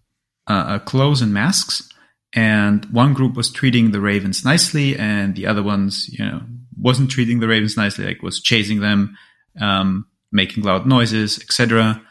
[0.49, 1.89] uh, uh, clothes and masks.
[2.33, 6.43] And one group was treating the ravens nicely, and the other ones, you know,
[6.81, 9.17] wasn't treating the ravens nicely, like was chasing them,
[9.61, 12.03] um, making loud noises, etc.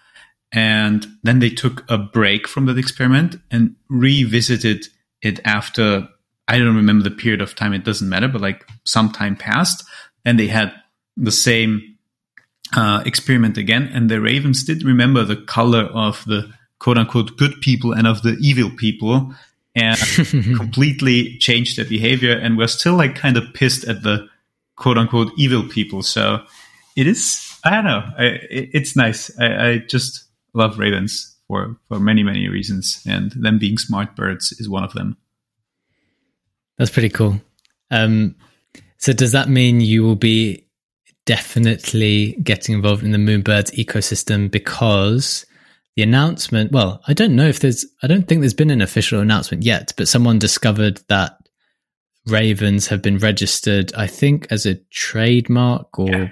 [0.52, 4.88] And then they took a break from that experiment and revisited
[5.22, 6.08] it after
[6.48, 7.74] I don't remember the period of time.
[7.74, 9.84] It doesn't matter, but like some time passed,
[10.24, 10.72] and they had
[11.18, 11.98] the same
[12.76, 17.62] uh, experiment again, and the ravens did remember the color of the quote unquote good
[17.62, 19.34] people and of the evil people,
[19.76, 19.98] and
[20.58, 24.28] completely changed their behavior, and we're still like kind of pissed at the
[24.76, 26.02] quote unquote evil people.
[26.02, 26.44] So
[26.96, 27.42] it is.
[27.64, 28.04] I don't know.
[28.18, 29.32] I, it, it's nice.
[29.40, 34.52] I, I just love ravens for for many many reasons, and them being smart birds
[34.54, 35.18] is one of them.
[36.78, 37.42] That's pretty cool.
[37.92, 38.36] Um,
[38.98, 40.66] so does that mean you will be
[41.26, 45.46] definitely getting involved in the Moonbirds ecosystem because
[45.96, 49.20] the announcement, well, I don't know if there's, I don't think there's been an official
[49.20, 51.38] announcement yet, but someone discovered that
[52.28, 56.30] ravens have been registered, I think, as a trademark or yeah.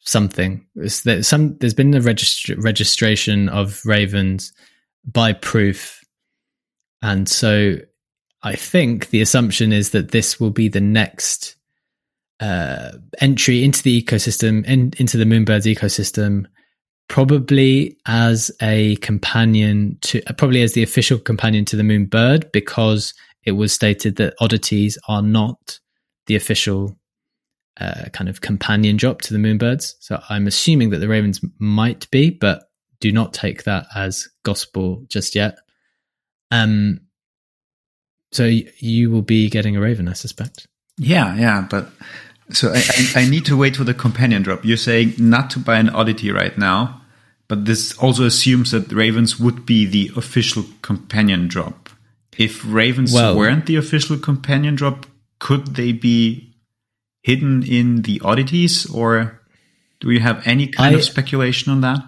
[0.00, 0.66] something.
[1.04, 4.52] There, some, there's been a regist- registration of ravens
[5.04, 6.02] by proof.
[7.02, 7.76] And so
[8.42, 11.56] I think the assumption is that this will be the next
[12.40, 16.46] uh, entry into the ecosystem, in, into the Moonbirds ecosystem,
[17.08, 23.14] probably as a companion to, probably as the official companion to the Moonbird, because
[23.46, 25.78] it was stated that oddities are not
[26.26, 26.98] the official
[27.80, 29.94] uh, kind of companion drop to the Moonbirds.
[30.00, 32.64] So I'm assuming that the Ravens might be, but
[33.00, 35.58] do not take that as gospel just yet.
[36.50, 37.00] Um,
[38.32, 40.66] so you will be getting a Raven, I suspect.
[40.98, 41.90] Yeah, yeah, but
[42.50, 44.64] so I, I, I, need to wait for the companion drop.
[44.64, 47.02] You're saying not to buy an oddity right now,
[47.48, 51.85] but this also assumes that Ravens would be the official companion drop.
[52.38, 55.06] If Ravens well, weren't the official companion drop,
[55.38, 56.54] could they be
[57.22, 59.40] hidden in the oddities, or
[60.00, 62.00] do you have any kind I, of speculation on that?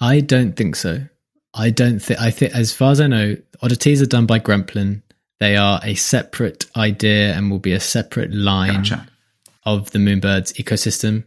[0.00, 1.06] I don't think so.
[1.54, 2.20] I don't think.
[2.20, 5.02] I think, as far as I know, oddities are done by Gremplin.
[5.38, 8.74] They are a separate idea and will be a separate line.
[8.74, 9.08] Gotcha
[9.66, 11.24] of the Moonbirds ecosystem.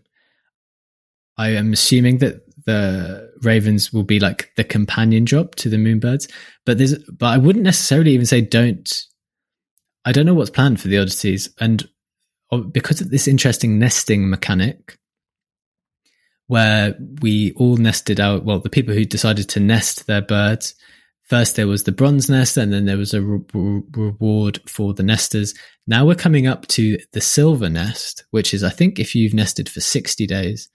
[1.37, 6.31] I am assuming that the Ravens will be like the companion drop to the Moonbirds,
[6.65, 8.91] but there's but I wouldn't necessarily even say don't.
[10.05, 11.87] I don't know what's planned for the Oddities, and
[12.51, 14.97] oh, because of this interesting nesting mechanic,
[16.47, 18.45] where we all nested out.
[18.45, 20.75] Well, the people who decided to nest their birds
[21.29, 24.95] First, there was the bronze nest, and then there was a re- re- reward for
[24.95, 25.53] the nesters.
[25.85, 29.69] Now we're coming up to the silver nest, which is, I think, if you've nested
[29.69, 30.69] for 60 days.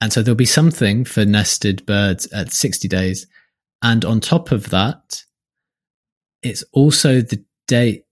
[0.00, 3.26] And so there'll be something for nested birds at 60 days.
[3.82, 5.22] And on top of that,
[6.42, 8.04] it's also the date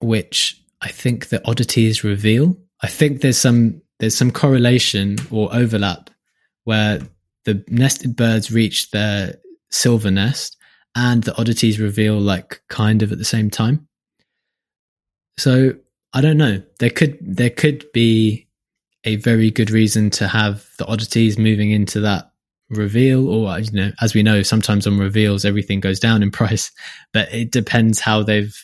[0.00, 2.56] which I think the oddities reveal.
[2.82, 6.10] I think there's some there's some correlation or overlap
[6.64, 7.00] where
[7.44, 9.36] the nested birds reach their
[9.70, 10.56] silver nest
[10.94, 13.88] and the oddities reveal like kind of at the same time.
[15.38, 15.74] So
[16.12, 16.62] I don't know.
[16.78, 18.45] There could there could be
[19.06, 22.30] a very good reason to have the oddities moving into that
[22.68, 26.72] reveal, or you know, as we know, sometimes on reveals everything goes down in price.
[27.12, 28.54] But it depends how they've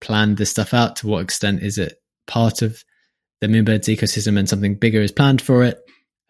[0.00, 0.96] planned this stuff out.
[0.96, 1.94] To what extent is it
[2.26, 2.84] part of
[3.40, 5.80] the Moonbirds ecosystem and something bigger is planned for it?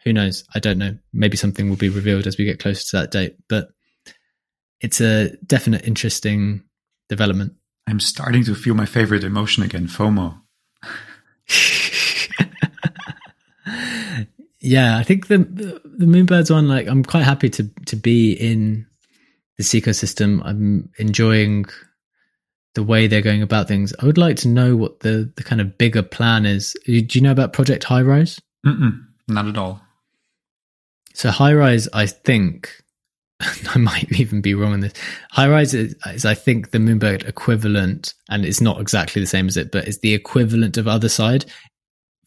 [0.04, 0.44] Who knows?
[0.54, 0.96] I don't know.
[1.12, 3.36] Maybe something will be revealed as we get closer to that date.
[3.48, 3.68] But
[4.80, 6.62] it's a definite interesting
[7.08, 7.54] development.
[7.86, 10.40] I'm starting to feel my favorite emotion again, FOMO.
[14.60, 18.86] yeah, I think the the Moonbirds one, like, I'm quite happy to to be in
[19.56, 20.40] this ecosystem.
[20.44, 21.66] I'm enjoying
[22.74, 23.92] the way they're going about things.
[24.00, 26.76] I would like to know what the the kind of bigger plan is.
[26.86, 28.40] Do you know about Project High Rise?
[29.28, 29.80] not at all.
[31.14, 32.70] So High Rise, I think,
[33.74, 34.92] I might even be wrong on this.
[35.30, 39.48] High rise is, is, I think, the Moonbird equivalent, and it's not exactly the same
[39.48, 41.46] as it, but it's the equivalent of Otherside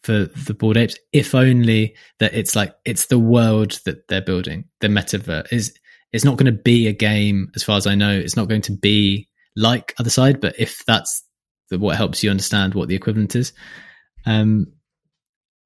[0.04, 0.96] for the bored apes.
[1.12, 4.66] If only that it's like it's the world that they're building.
[4.80, 5.74] The metaverse is
[6.12, 8.12] it's not going to be a game, as far as I know.
[8.12, 11.22] It's not going to be like other side but if that's
[11.70, 13.52] the, what helps you understand what the equivalent is,
[14.26, 14.66] um,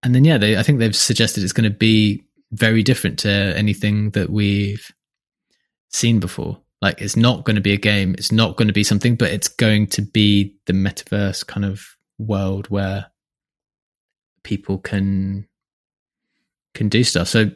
[0.02, 3.30] and then yeah, they, I think they've suggested it's going to be very different to
[3.30, 4.90] anything that we've
[5.90, 6.60] seen before.
[6.80, 9.32] Like it's not going to be a game, it's not going to be something, but
[9.32, 11.84] it's going to be the metaverse kind of
[12.18, 13.06] world where
[14.48, 15.46] people can
[16.74, 17.28] can do stuff.
[17.28, 17.50] So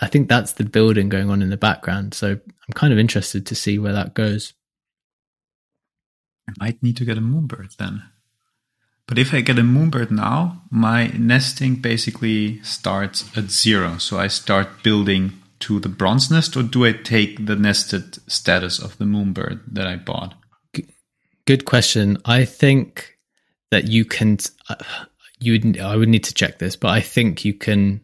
[0.00, 2.14] I think that's the building going on in the background.
[2.14, 4.54] So I'm kind of interested to see where that goes.
[6.48, 8.04] I might need to get a moonbird then.
[9.08, 13.98] But if I get a moonbird now, my nesting basically starts at zero.
[13.98, 18.78] So I start building to the bronze nest, or do I take the nested status
[18.78, 20.34] of the moonbird that I bought?
[21.46, 22.18] Good question.
[22.24, 23.18] I think
[23.72, 24.38] that you can.
[24.68, 24.76] Uh,
[25.42, 25.78] you would.
[25.78, 28.02] I would need to check this, but I think you can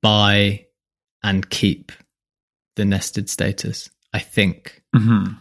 [0.00, 0.66] buy
[1.22, 1.92] and keep
[2.76, 3.90] the nested status.
[4.12, 4.82] I think.
[4.94, 5.34] Mm-hmm.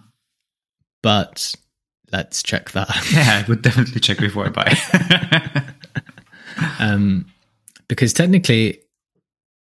[1.04, 1.54] But
[2.12, 2.90] let's check that.
[3.14, 5.64] Yeah, I would definitely check before I buy.
[6.80, 7.26] um,
[7.88, 8.80] because technically,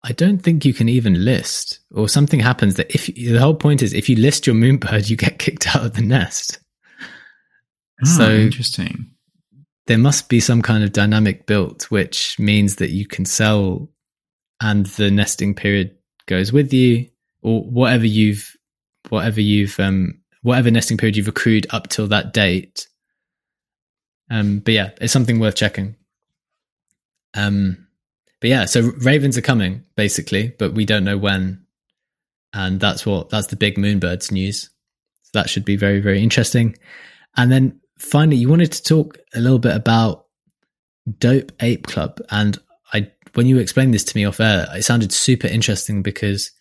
[0.03, 3.81] I don't think you can even list, or something happens that if the whole point
[3.81, 6.59] is if you list your moonbird, you get kicked out of the nest.
[8.03, 9.10] Oh, so interesting.
[9.87, 13.89] There must be some kind of dynamic built, which means that you can sell
[14.61, 17.09] and the nesting period goes with you
[17.41, 18.55] or whatever you've,
[19.09, 22.87] whatever you've, um, whatever nesting period you've accrued up till that date.
[24.29, 25.95] Um, but yeah, it's something worth checking.
[27.33, 27.87] Um,
[28.39, 31.65] but yeah, so ravens are coming basically, but we don't know when.
[32.53, 34.69] And that's what, that's the big moonbirds news.
[35.23, 36.77] So that should be very, very interesting.
[37.35, 40.25] And then finally, you wanted to talk a little bit about
[41.19, 42.19] Dope Ape Club.
[42.29, 42.57] And
[42.93, 46.51] I, when you explained this to me off air, it sounded super interesting because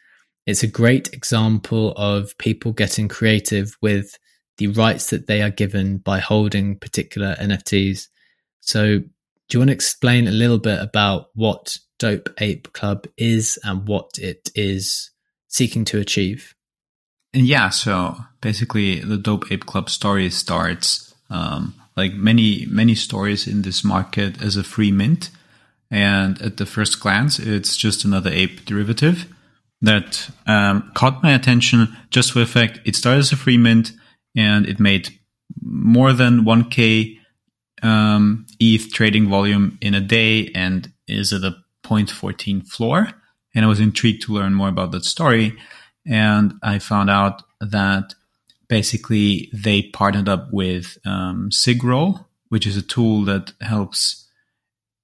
[0.46, 4.18] it's a great example of people getting creative with
[4.58, 8.08] the rights that they are given by holding particular NFTs.
[8.60, 13.58] So, do you want to explain a little bit about what Dope Ape Club is
[13.64, 15.10] and what it is
[15.48, 16.54] seeking to achieve?
[17.32, 23.46] And yeah, so basically, the Dope Ape Club story starts um, like many many stories
[23.46, 25.30] in this market as a free mint,
[25.90, 29.26] and at the first glance, it's just another ape derivative
[29.82, 33.92] that um, caught my attention just for the fact it started as a free mint
[34.36, 35.18] and it made
[35.62, 37.18] more than 1k
[37.82, 43.08] um, ETH trading volume in a day and is at a 0.14 floor.
[43.54, 45.58] And I was intrigued to learn more about that story.
[46.06, 48.14] And I found out that
[48.70, 54.28] basically they partnered up with um, Sigroll, which is a tool that helps,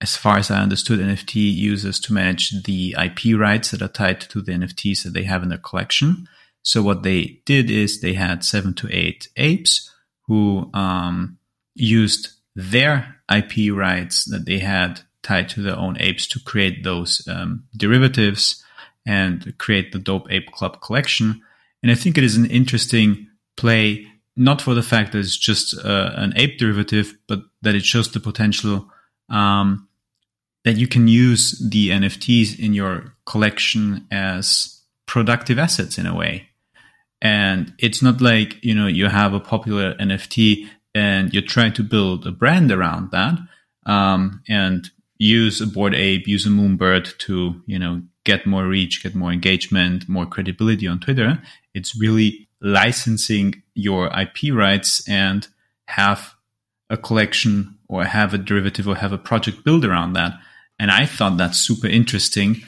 [0.01, 4.21] as far as I understood, NFT users to manage the IP rights that are tied
[4.23, 6.29] to the NFTs that they have in their collection.
[6.62, 9.93] So what they did is they had seven to eight apes
[10.29, 11.39] who um,
[11.75, 17.27] used their IP rights that they had tied to their own apes to create those
[17.29, 18.62] um, derivatives
[19.05, 21.43] and create the Dope Ape Club collection.
[21.83, 23.26] And I think it is an interesting
[23.57, 27.85] play, not for the fact that it's just uh, an ape derivative, but that it
[27.85, 28.89] shows the potential
[29.29, 29.89] um,
[30.65, 36.49] that you can use the NFTs in your collection as productive assets in a way.
[37.23, 41.83] And it's not like, you know, you have a popular NFT and you're trying to
[41.83, 43.39] build a brand around that
[43.87, 49.03] um, and use a bored Ape, use a moonbird to, you know, get more reach,
[49.03, 51.41] get more engagement, more credibility on Twitter.
[51.75, 55.47] It's really licensing your IP rights and
[55.89, 56.35] have
[56.91, 60.35] a collection or have a derivative or have a project built around that.
[60.79, 62.63] And I thought that's super interesting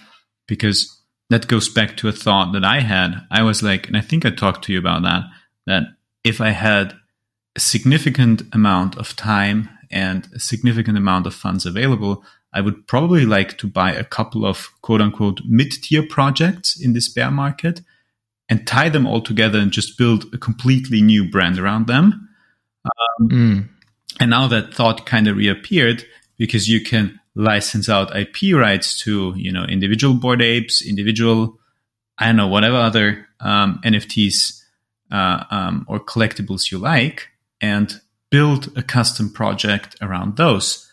[0.46, 0.98] because
[1.30, 3.26] that goes back to a thought that I had.
[3.30, 5.24] I was like, and I think I talked to you about that,
[5.66, 5.82] that
[6.24, 6.94] if I had
[7.54, 13.26] a significant amount of time and a significant amount of funds available, I would probably
[13.26, 17.82] like to buy a couple of quote unquote mid tier projects in this bear market
[18.48, 22.28] and tie them all together and just build a completely new brand around them.
[22.84, 23.68] Um, mm.
[24.20, 26.04] And now that thought kind of reappeared
[26.38, 31.58] because you can license out IP rights to, you know, individual bored Apes, individual,
[32.18, 34.60] I don't know, whatever other um, NFTs
[35.12, 37.28] uh, um, or collectibles you like
[37.60, 40.90] and build a custom project around those.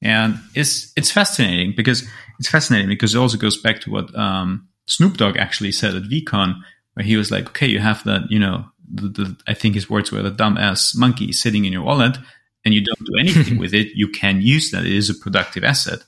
[0.00, 2.06] And it's it's fascinating because
[2.38, 6.04] it's fascinating because it also goes back to what um, Snoop Dogg actually said at
[6.04, 6.60] VeeCon,
[6.98, 9.88] where he was like, okay, you have that, you know, the, the, I think his
[9.88, 12.18] words were the dumbass monkey sitting in your wallet,
[12.64, 13.92] and you don't do anything with it.
[13.94, 16.00] You can use that; it is a productive asset.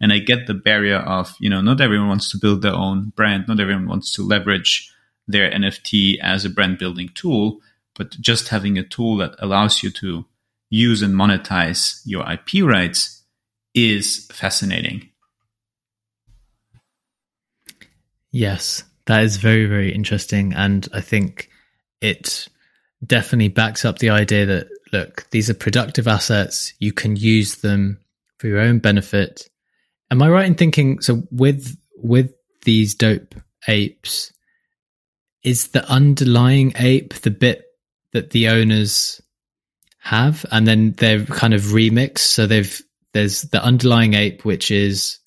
[0.00, 3.12] And I get the barrier of, you know, not everyone wants to build their own
[3.14, 4.90] brand, not everyone wants to leverage
[5.26, 7.60] their NFT as a brand building tool,
[7.94, 10.24] but just having a tool that allows you to
[10.70, 13.22] use and monetize your IP rights
[13.74, 15.10] is fascinating.
[18.30, 20.52] Yes, that is very, very interesting.
[20.52, 21.48] And I think
[22.02, 22.46] it
[23.04, 26.74] definitely backs up the idea that, look, these are productive assets.
[26.78, 28.00] You can use them
[28.36, 29.48] for your own benefit.
[30.10, 32.32] Am I right in thinking so with with
[32.64, 33.34] these dope
[33.66, 34.32] apes,
[35.42, 37.64] is the underlying ape the bit
[38.12, 39.22] that the owners
[40.00, 42.80] have and then they're kind of remixed so they've
[43.14, 45.18] there's the underlying ape, which is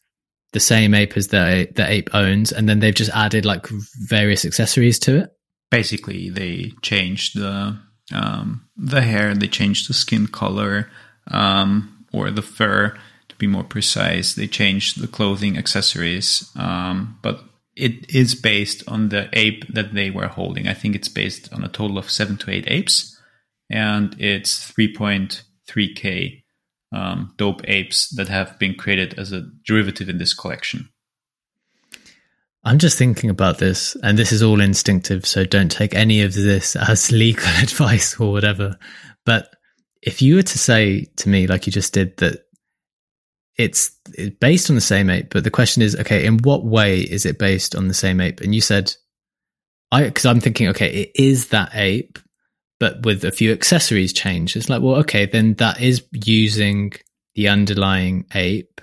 [0.54, 3.68] the same ape as the the ape owns, and then they've just added like
[4.02, 5.30] various accessories to it.
[5.70, 7.80] Basically, they changed the
[8.14, 10.90] um, the hair, they changed the skin color
[11.28, 12.98] um, or the fur
[13.30, 14.34] to be more precise.
[14.34, 17.44] They changed the clothing, accessories, um, but
[17.76, 20.68] it is based on the ape that they were holding.
[20.68, 23.18] I think it's based on a total of seven to eight apes,
[23.70, 26.41] and it's 3.3k
[26.92, 30.90] um, dope apes that have been created as a derivative in this collection.
[32.64, 36.34] I'm just thinking about this, and this is all instinctive, so don't take any of
[36.34, 38.78] this as legal advice or whatever.
[39.26, 39.50] But
[40.02, 42.46] if you were to say to me, like you just did, that
[43.58, 47.00] it's, it's based on the same ape, but the question is, okay, in what way
[47.00, 48.42] is it based on the same ape?
[48.42, 48.94] And you said,
[49.92, 52.20] I, because I'm thinking, okay, it is that ape,
[52.82, 54.58] but with a few accessories changed.
[54.58, 56.94] It's like, well, okay, then that is using
[57.36, 58.82] the underlying ape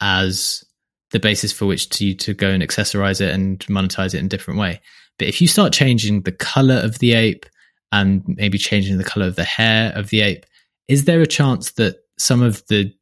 [0.00, 0.62] as
[1.10, 4.28] the basis for which to to go and accessorize it and monetize it in a
[4.28, 4.80] different way.
[5.18, 7.44] But if you start changing the color of the ape
[7.90, 10.46] and maybe changing the color of the hair of the ape,
[10.86, 12.94] is there a chance that some of the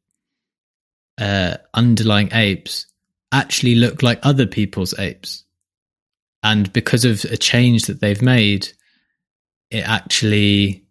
[1.19, 2.87] uh, underlying apes
[3.31, 5.45] actually look like other people's apes?
[6.41, 8.69] And because of a change that they've made,
[9.71, 10.83] it actually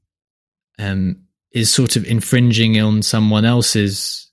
[0.78, 1.16] um,
[1.52, 4.30] is sort of infringing on someone else's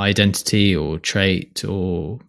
[0.00, 2.20] identity or trait or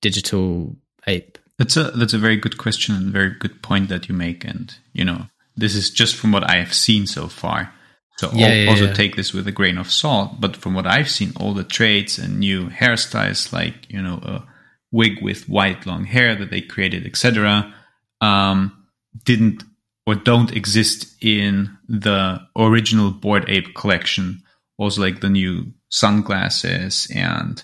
[0.00, 0.76] digital
[1.06, 1.38] ape?
[1.58, 4.44] That's a that's a very good question and very good point that you make.
[4.44, 5.26] And you know,
[5.56, 7.72] this is just from what I have seen so far.
[8.18, 8.92] So yeah, yeah, also yeah.
[8.92, 10.40] take this with a grain of salt.
[10.40, 14.46] But from what I've seen, all the traits and new hairstyles, like you know, a
[14.92, 17.74] wig with white long hair that they created, etc.,
[18.20, 18.86] um,
[19.24, 19.64] didn't
[20.06, 24.42] or don't exist in the original Bored Ape collection.
[24.76, 27.62] Also, like the new sunglasses and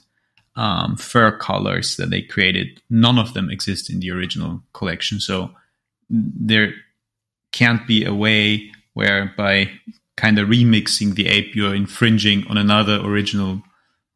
[0.57, 5.21] um, fur colors that they created, none of them exist in the original collection.
[5.21, 5.51] So
[6.09, 6.73] there
[7.53, 9.71] can't be a way where by
[10.17, 13.63] kind of remixing the ape, you're infringing on another original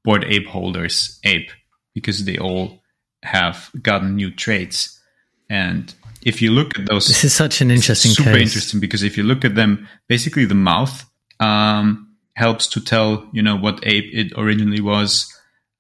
[0.05, 1.51] Bored ape holder's ape
[1.95, 2.83] because they all
[3.23, 5.01] have gotten new traits.
[5.49, 5.95] And
[6.25, 8.43] if you look at those, this is such an interesting, super case.
[8.43, 11.05] interesting because if you look at them, basically the mouth,
[11.41, 15.31] um, helps to tell you know what ape it originally was.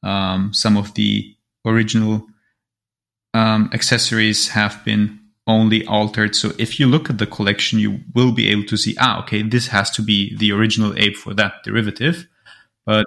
[0.02, 1.34] Um, some of the
[1.64, 2.26] original
[3.32, 6.34] um, accessories have been only altered.
[6.34, 9.42] So if you look at the collection, you will be able to see, ah, okay,
[9.42, 12.26] this has to be the original ape for that derivative,
[12.86, 13.06] but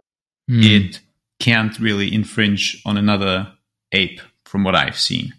[0.50, 0.64] mm.
[0.64, 1.00] it
[1.40, 3.54] can't really infringe on another
[3.92, 5.34] ape from what I've seen.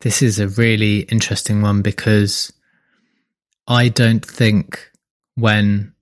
[0.00, 2.52] This is a really interesting one because
[3.66, 4.90] I don't think
[5.34, 5.94] when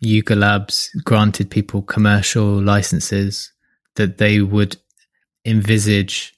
[0.00, 3.52] Yuga Labs granted people commercial licenses
[3.96, 4.76] that they would
[5.44, 6.34] envisage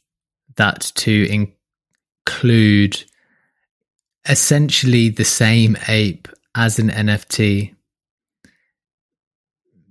[0.56, 1.52] that to
[2.26, 3.04] include
[4.28, 7.74] essentially the same ape as an NFT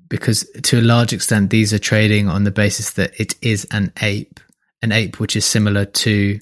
[0.09, 3.91] because to a large extent these are trading on the basis that it is an
[4.01, 4.39] ape
[4.81, 6.39] an ape which is similar to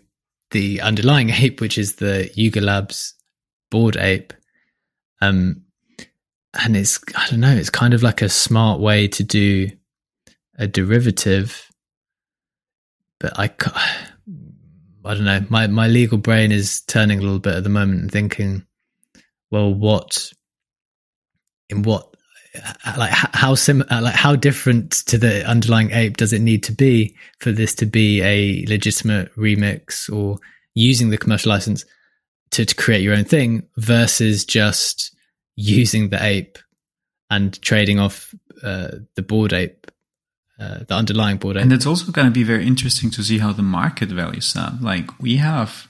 [0.51, 3.15] the underlying ape which is the Yuga Labs
[3.69, 4.33] bored ape
[5.21, 5.61] um,
[6.53, 9.69] and it's, I don't know, it's kind of like a smart way to do
[10.57, 11.69] a derivative.
[13.19, 13.45] But I,
[15.05, 18.01] I don't know, my, my legal brain is turning a little bit at the moment
[18.01, 18.65] and thinking,
[19.49, 20.31] well, what,
[21.69, 22.10] in what,
[22.97, 27.15] like how sim, like how different to the underlying ape does it need to be
[27.39, 30.37] for this to be a legitimate remix or
[30.73, 31.85] using the commercial license?
[32.51, 35.15] to, to create your own thing versus just
[35.55, 36.57] using the ape
[37.29, 39.87] and trading off uh, the bored ape,
[40.59, 41.63] uh, the underlying bored ape.
[41.63, 44.81] And it's also going to be very interesting to see how the market values that.
[44.81, 45.87] Like we have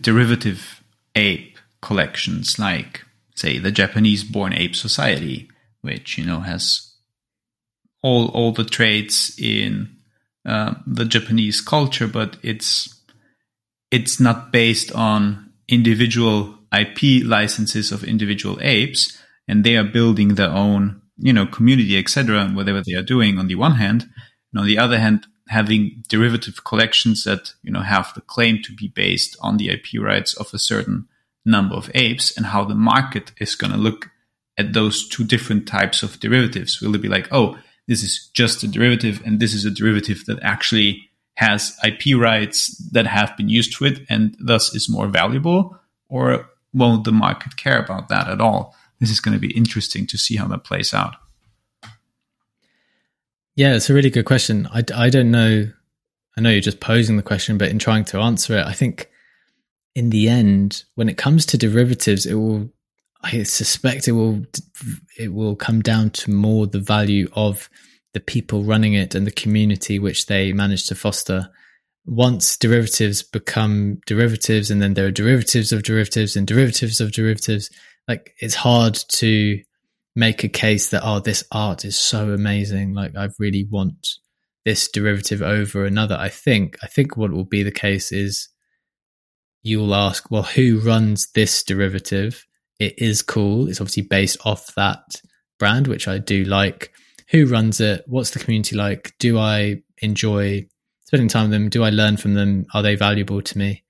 [0.00, 0.82] derivative
[1.14, 3.04] ape collections, like
[3.34, 5.48] say the Japanese Born Ape Society,
[5.84, 6.94] which you know has
[8.02, 9.96] all all the traits in
[10.44, 13.02] uh, the Japanese culture, but it's
[13.90, 19.18] it's not based on individual IP licenses of individual apes,
[19.48, 23.46] and they are building their own, you know, community, etc., whatever they are doing on
[23.46, 24.08] the one hand,
[24.52, 28.74] and on the other hand, having derivative collections that you know have the claim to
[28.74, 31.08] be based on the IP rights of a certain
[31.46, 34.10] number of apes, and how the market is going to look
[34.56, 36.80] at those two different types of derivatives.
[36.80, 40.24] Will it be like, oh, this is just a derivative, and this is a derivative
[40.26, 45.08] that actually has IP rights that have been used to it and thus is more
[45.08, 45.76] valuable?
[46.08, 48.74] Or won't the market care about that at all?
[49.00, 51.16] This is going to be interesting to see how that plays out.
[53.56, 54.68] Yeah, it's a really good question.
[54.72, 55.70] I, I don't know.
[56.36, 59.10] I know you're just posing the question, but in trying to answer it, I think
[59.94, 62.70] in the end, when it comes to derivatives, it will.
[63.24, 64.44] I suspect it will.
[65.18, 67.70] It will come down to more the value of
[68.12, 71.50] the people running it and the community which they manage to foster.
[72.06, 77.70] Once derivatives become derivatives, and then there are derivatives of derivatives and derivatives of derivatives,
[78.06, 79.58] like it's hard to
[80.14, 82.92] make a case that oh, this art is so amazing.
[82.92, 84.06] Like I really want
[84.64, 86.16] this derivative over another.
[86.16, 88.48] I think I think what will be the case is
[89.62, 92.44] you'll ask, well, who runs this derivative?
[92.78, 93.68] It is cool.
[93.68, 95.20] It's obviously based off that
[95.58, 96.92] brand, which I do like.
[97.30, 98.04] Who runs it?
[98.06, 99.14] What's the community like?
[99.18, 100.66] Do I enjoy
[101.04, 101.68] spending time with them?
[101.68, 102.66] Do I learn from them?
[102.74, 103.84] Are they valuable to me?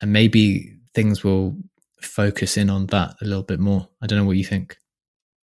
[0.00, 1.56] And maybe things will
[2.00, 3.88] focus in on that a little bit more.
[4.00, 4.76] I don't know what you think.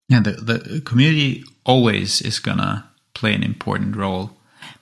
[0.08, 4.32] Yeah, the, the community always is gonna play an important role,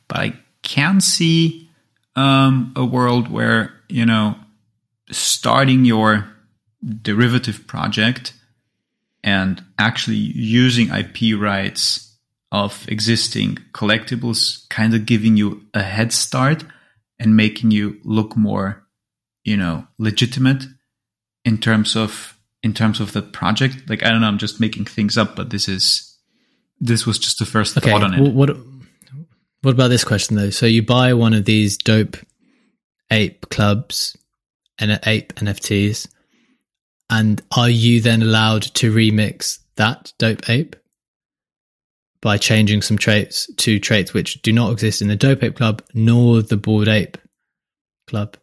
[0.07, 0.33] but I
[0.63, 1.69] can see
[2.15, 4.35] um, a world where you know
[5.11, 6.32] starting your
[7.01, 8.33] derivative project
[9.23, 12.15] and actually using IP rights
[12.51, 16.63] of existing collectibles, kind of giving you a head start
[17.19, 18.83] and making you look more,
[19.43, 20.65] you know, legitimate
[21.45, 23.89] in terms of in terms of the project.
[23.89, 26.17] Like I don't know, I'm just making things up, but this is
[26.79, 28.33] this was just the first okay, thought on it.
[28.33, 28.55] What
[29.61, 30.49] what about this question though?
[30.49, 32.17] So you buy one of these dope
[33.09, 34.17] ape clubs
[34.77, 36.07] and uh, ape NFTs,
[37.09, 40.75] and are you then allowed to remix that dope ape
[42.21, 45.81] by changing some traits to traits which do not exist in the dope ape club
[45.93, 47.17] nor the bored ape
[48.07, 48.37] club?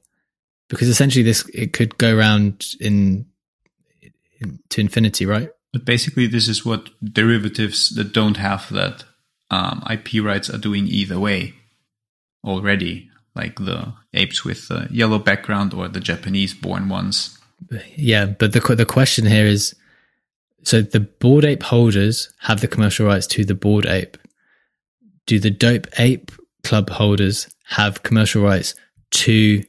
[0.68, 3.26] Because essentially, this it could go around in,
[4.38, 5.50] in to infinity, right?
[5.72, 9.04] But basically, this is what derivatives that don't have that
[9.50, 11.54] um, IP rights are doing either way
[12.44, 17.39] already, like the apes with the yellow background or the Japanese born ones.
[17.96, 19.74] Yeah, but the the question here is
[20.62, 24.16] so the bored ape holders have the commercial rights to the bored ape.
[25.26, 26.32] Do the dope ape
[26.64, 28.74] club holders have commercial rights
[29.12, 29.62] to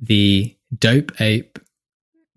[0.00, 1.58] the dope ape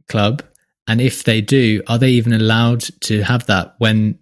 [0.08, 0.44] club?
[0.88, 4.18] And if they do, are they even allowed to have that when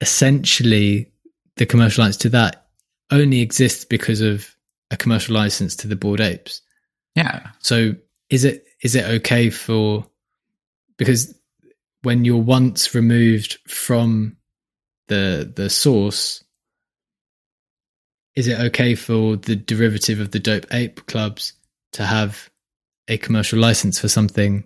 [0.00, 1.10] essentially
[1.56, 2.66] the commercial rights to that
[3.10, 4.54] only exists because of
[4.90, 6.60] a commercial license to the bored apes?
[7.14, 7.48] Yeah.
[7.60, 7.94] So
[8.30, 10.06] is it is it okay for
[10.96, 11.34] because
[12.02, 14.36] when you're once removed from
[15.08, 16.44] the the source
[18.36, 21.54] is it okay for the derivative of the dope ape clubs
[21.92, 22.50] to have
[23.08, 24.64] a commercial license for something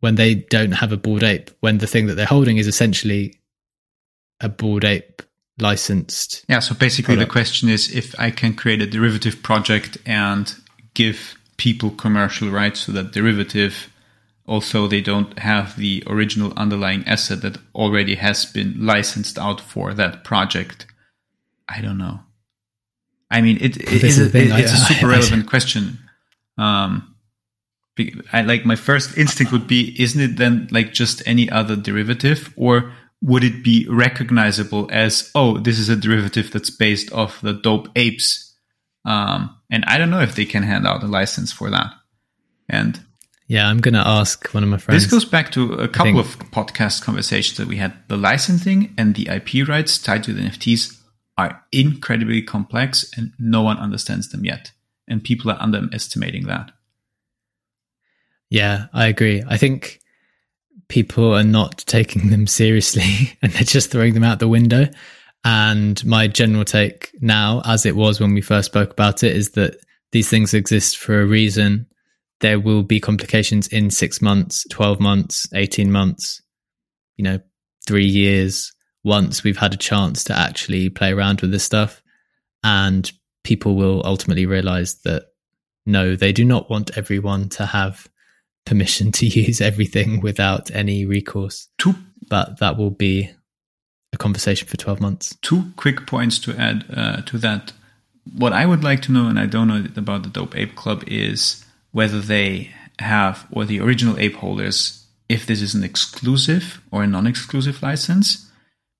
[0.00, 3.34] when they don't have a bored ape when the thing that they're holding is essentially
[4.40, 5.22] a bored ape
[5.58, 7.28] licensed yeah so basically product.
[7.28, 10.54] the question is if i can create a derivative project and
[10.94, 13.88] give people commercial rights to that derivative,
[14.46, 19.94] also they don't have the original underlying asset that already has been licensed out for
[19.94, 20.86] that project.
[21.68, 22.18] I don't know.
[23.30, 26.00] I mean, it, it is a, it, it's a super relevant question.
[26.58, 27.14] Um,
[28.32, 32.52] I like my first instinct would be, isn't it then like just any other derivative,
[32.56, 32.92] or
[33.22, 37.86] would it be recognizable as, oh, this is a derivative that's based off the dope
[37.94, 38.52] apes
[39.04, 41.94] um, and I don't know if they can hand out a license for that.
[42.68, 43.00] And
[43.48, 45.02] yeah, I'm going to ask one of my friends.
[45.02, 47.94] This goes back to a couple of podcast conversations that we had.
[48.08, 51.00] The licensing and the IP rights tied to the NFTs
[51.38, 54.72] are incredibly complex and no one understands them yet.
[55.08, 56.70] And people are underestimating that.
[58.50, 59.42] Yeah, I agree.
[59.48, 60.00] I think
[60.88, 64.88] people are not taking them seriously and they're just throwing them out the window.
[65.44, 69.50] And my general take now, as it was when we first spoke about it, is
[69.52, 69.76] that
[70.12, 71.86] these things exist for a reason.
[72.40, 76.42] There will be complications in six months, 12 months, 18 months,
[77.16, 77.40] you know,
[77.86, 78.72] three years,
[79.04, 82.02] once we've had a chance to actually play around with this stuff.
[82.62, 83.10] And
[83.42, 85.24] people will ultimately realize that
[85.84, 88.08] no, they do not want everyone to have
[88.64, 91.68] permission to use everything without any recourse.
[91.78, 91.94] Two.
[92.28, 93.30] But that will be
[94.12, 95.36] a conversation for 12 months.
[95.42, 97.72] Two quick points to add uh, to that.
[98.36, 101.04] What I would like to know, and I don't know about the Dope Ape Club,
[101.06, 107.02] is whether they have, or the original ape holders, if this is an exclusive or
[107.02, 108.48] a non exclusive license.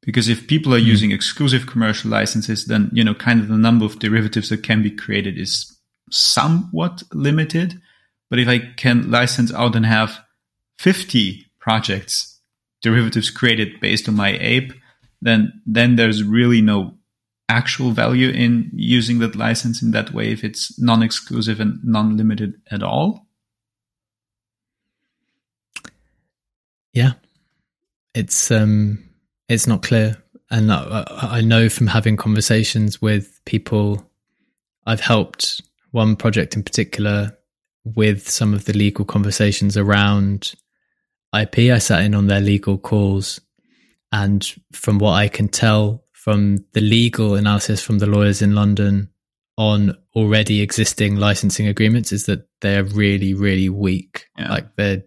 [0.02, 0.84] Because if people are mm.
[0.84, 4.82] using exclusive commercial licenses, then, you know, kind of the number of derivatives that can
[4.82, 5.76] be created is
[6.10, 7.80] somewhat limited.
[8.28, 10.18] But if I can license out and have
[10.78, 12.40] 50 projects,
[12.82, 14.72] derivatives created based on my ape,
[15.22, 16.94] then then there's really no
[17.48, 22.82] actual value in using that license in that way if it's non-exclusive and non-limited at
[22.82, 23.26] all.
[26.92, 27.12] Yeah.
[28.14, 28.98] It's um
[29.48, 30.16] it's not clear.
[30.50, 34.06] And I, I know from having conversations with people
[34.86, 37.36] i've helped one project in particular
[37.84, 40.54] with some of the legal conversations around
[41.36, 43.40] ip i sat in on their legal calls
[44.12, 49.08] and from what I can tell from the legal analysis from the lawyers in London
[49.56, 54.26] on already existing licensing agreements is that they're really, really weak.
[54.38, 54.50] Yeah.
[54.50, 55.02] Like they're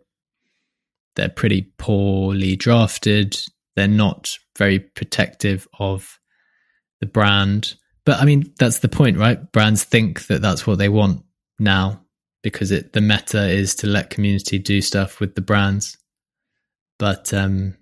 [1.16, 3.40] they're pretty poorly drafted.
[3.76, 6.20] They're not very protective of
[7.00, 7.76] the brand.
[8.06, 9.52] But I mean, that's the point, right?
[9.52, 11.24] Brands think that that's what they want
[11.60, 12.02] now
[12.44, 15.98] because it the meta is to let community do stuff with the brands.
[17.00, 17.78] But um,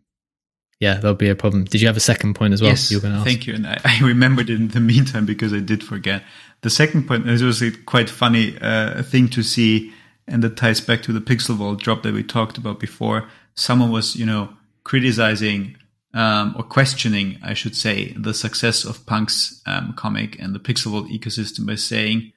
[0.84, 1.64] yeah, that'll be a problem.
[1.64, 2.72] Did you have a second point as well?
[2.72, 3.56] Yes, you thank you.
[3.56, 6.24] And I, I, remembered it in the meantime because I did forget.
[6.60, 9.94] The second point, it was a quite funny uh, thing to see,
[10.28, 13.30] and that ties back to the Pixel Vault drop that we talked about before.
[13.56, 14.50] Someone was, you know,
[14.84, 15.78] criticizing
[16.14, 20.92] um, or questioning, I should say, the success of Punks um, comic and the Pixel
[20.92, 22.34] Vault ecosystem by saying,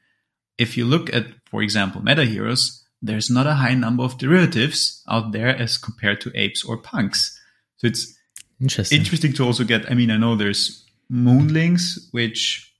[0.57, 5.03] if you look at, for example, Meta Heroes, there's not a high number of derivatives
[5.09, 7.37] out there as compared to apes or punks.
[7.79, 8.16] So it's
[8.61, 8.99] interesting.
[8.99, 9.91] Interesting to also get.
[9.91, 12.73] I mean, I know there's moonlings, which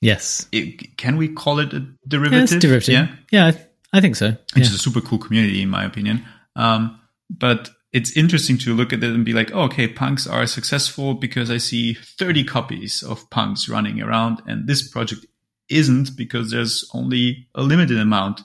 [0.00, 2.52] yes, it, can we call it a derivative?
[2.52, 2.92] Yeah, derivative.
[2.92, 4.30] Yeah, yeah, I, I think so.
[4.30, 4.62] Which yeah.
[4.64, 6.24] is a super cool community, in my opinion.
[6.56, 10.46] Um, but it's interesting to look at it and be like, oh, okay, punks are
[10.46, 15.26] successful because I see 30 copies of punks running around, and this project
[15.68, 18.42] isn't because there's only a limited amount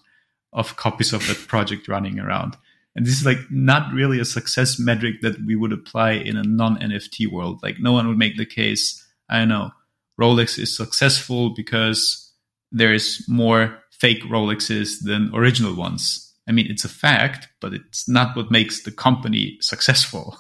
[0.54, 2.56] of copies of that project running around.
[2.96, 6.44] And this is like not really a success metric that we would apply in a
[6.44, 7.60] non NFT world.
[7.62, 9.72] Like no one would make the case, I don't know,
[10.20, 12.32] Rolex is successful because
[12.72, 16.34] there is more fake Rolexes than original ones.
[16.48, 20.38] I mean, it's a fact, but it's not what makes the company successful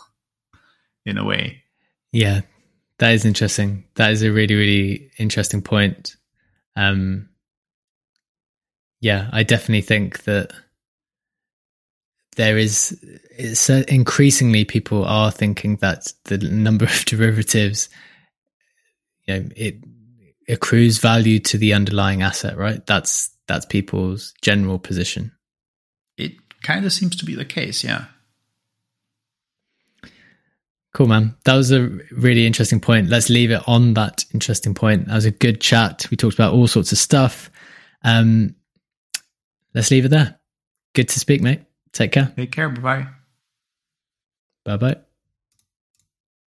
[1.05, 1.63] in a way.
[2.11, 2.41] Yeah,
[2.99, 3.83] that is interesting.
[3.95, 6.15] That is a really, really interesting point.
[6.75, 7.29] Um,
[9.01, 10.51] yeah, I definitely think that
[12.35, 12.97] there is
[13.37, 17.89] it's increasingly people are thinking that the number of derivatives
[19.27, 19.77] you know it
[20.47, 22.85] accrues value to the underlying asset right?
[22.85, 25.31] That's that's people's general position.
[26.17, 26.33] It
[26.63, 28.05] kind of seems to be the case yeah.
[30.93, 31.35] Cool man.
[31.43, 33.09] That was a really interesting point.
[33.09, 35.07] Let's leave it on that interesting point.
[35.07, 36.07] That was a good chat.
[36.09, 37.49] We talked about all sorts of stuff.
[38.03, 38.55] Um
[39.73, 40.39] let's leave it there.
[40.93, 41.64] Good to speak mate
[41.95, 42.31] Take care.
[42.35, 42.69] Take care.
[42.69, 43.07] Bye bye.
[44.65, 44.95] Bye bye.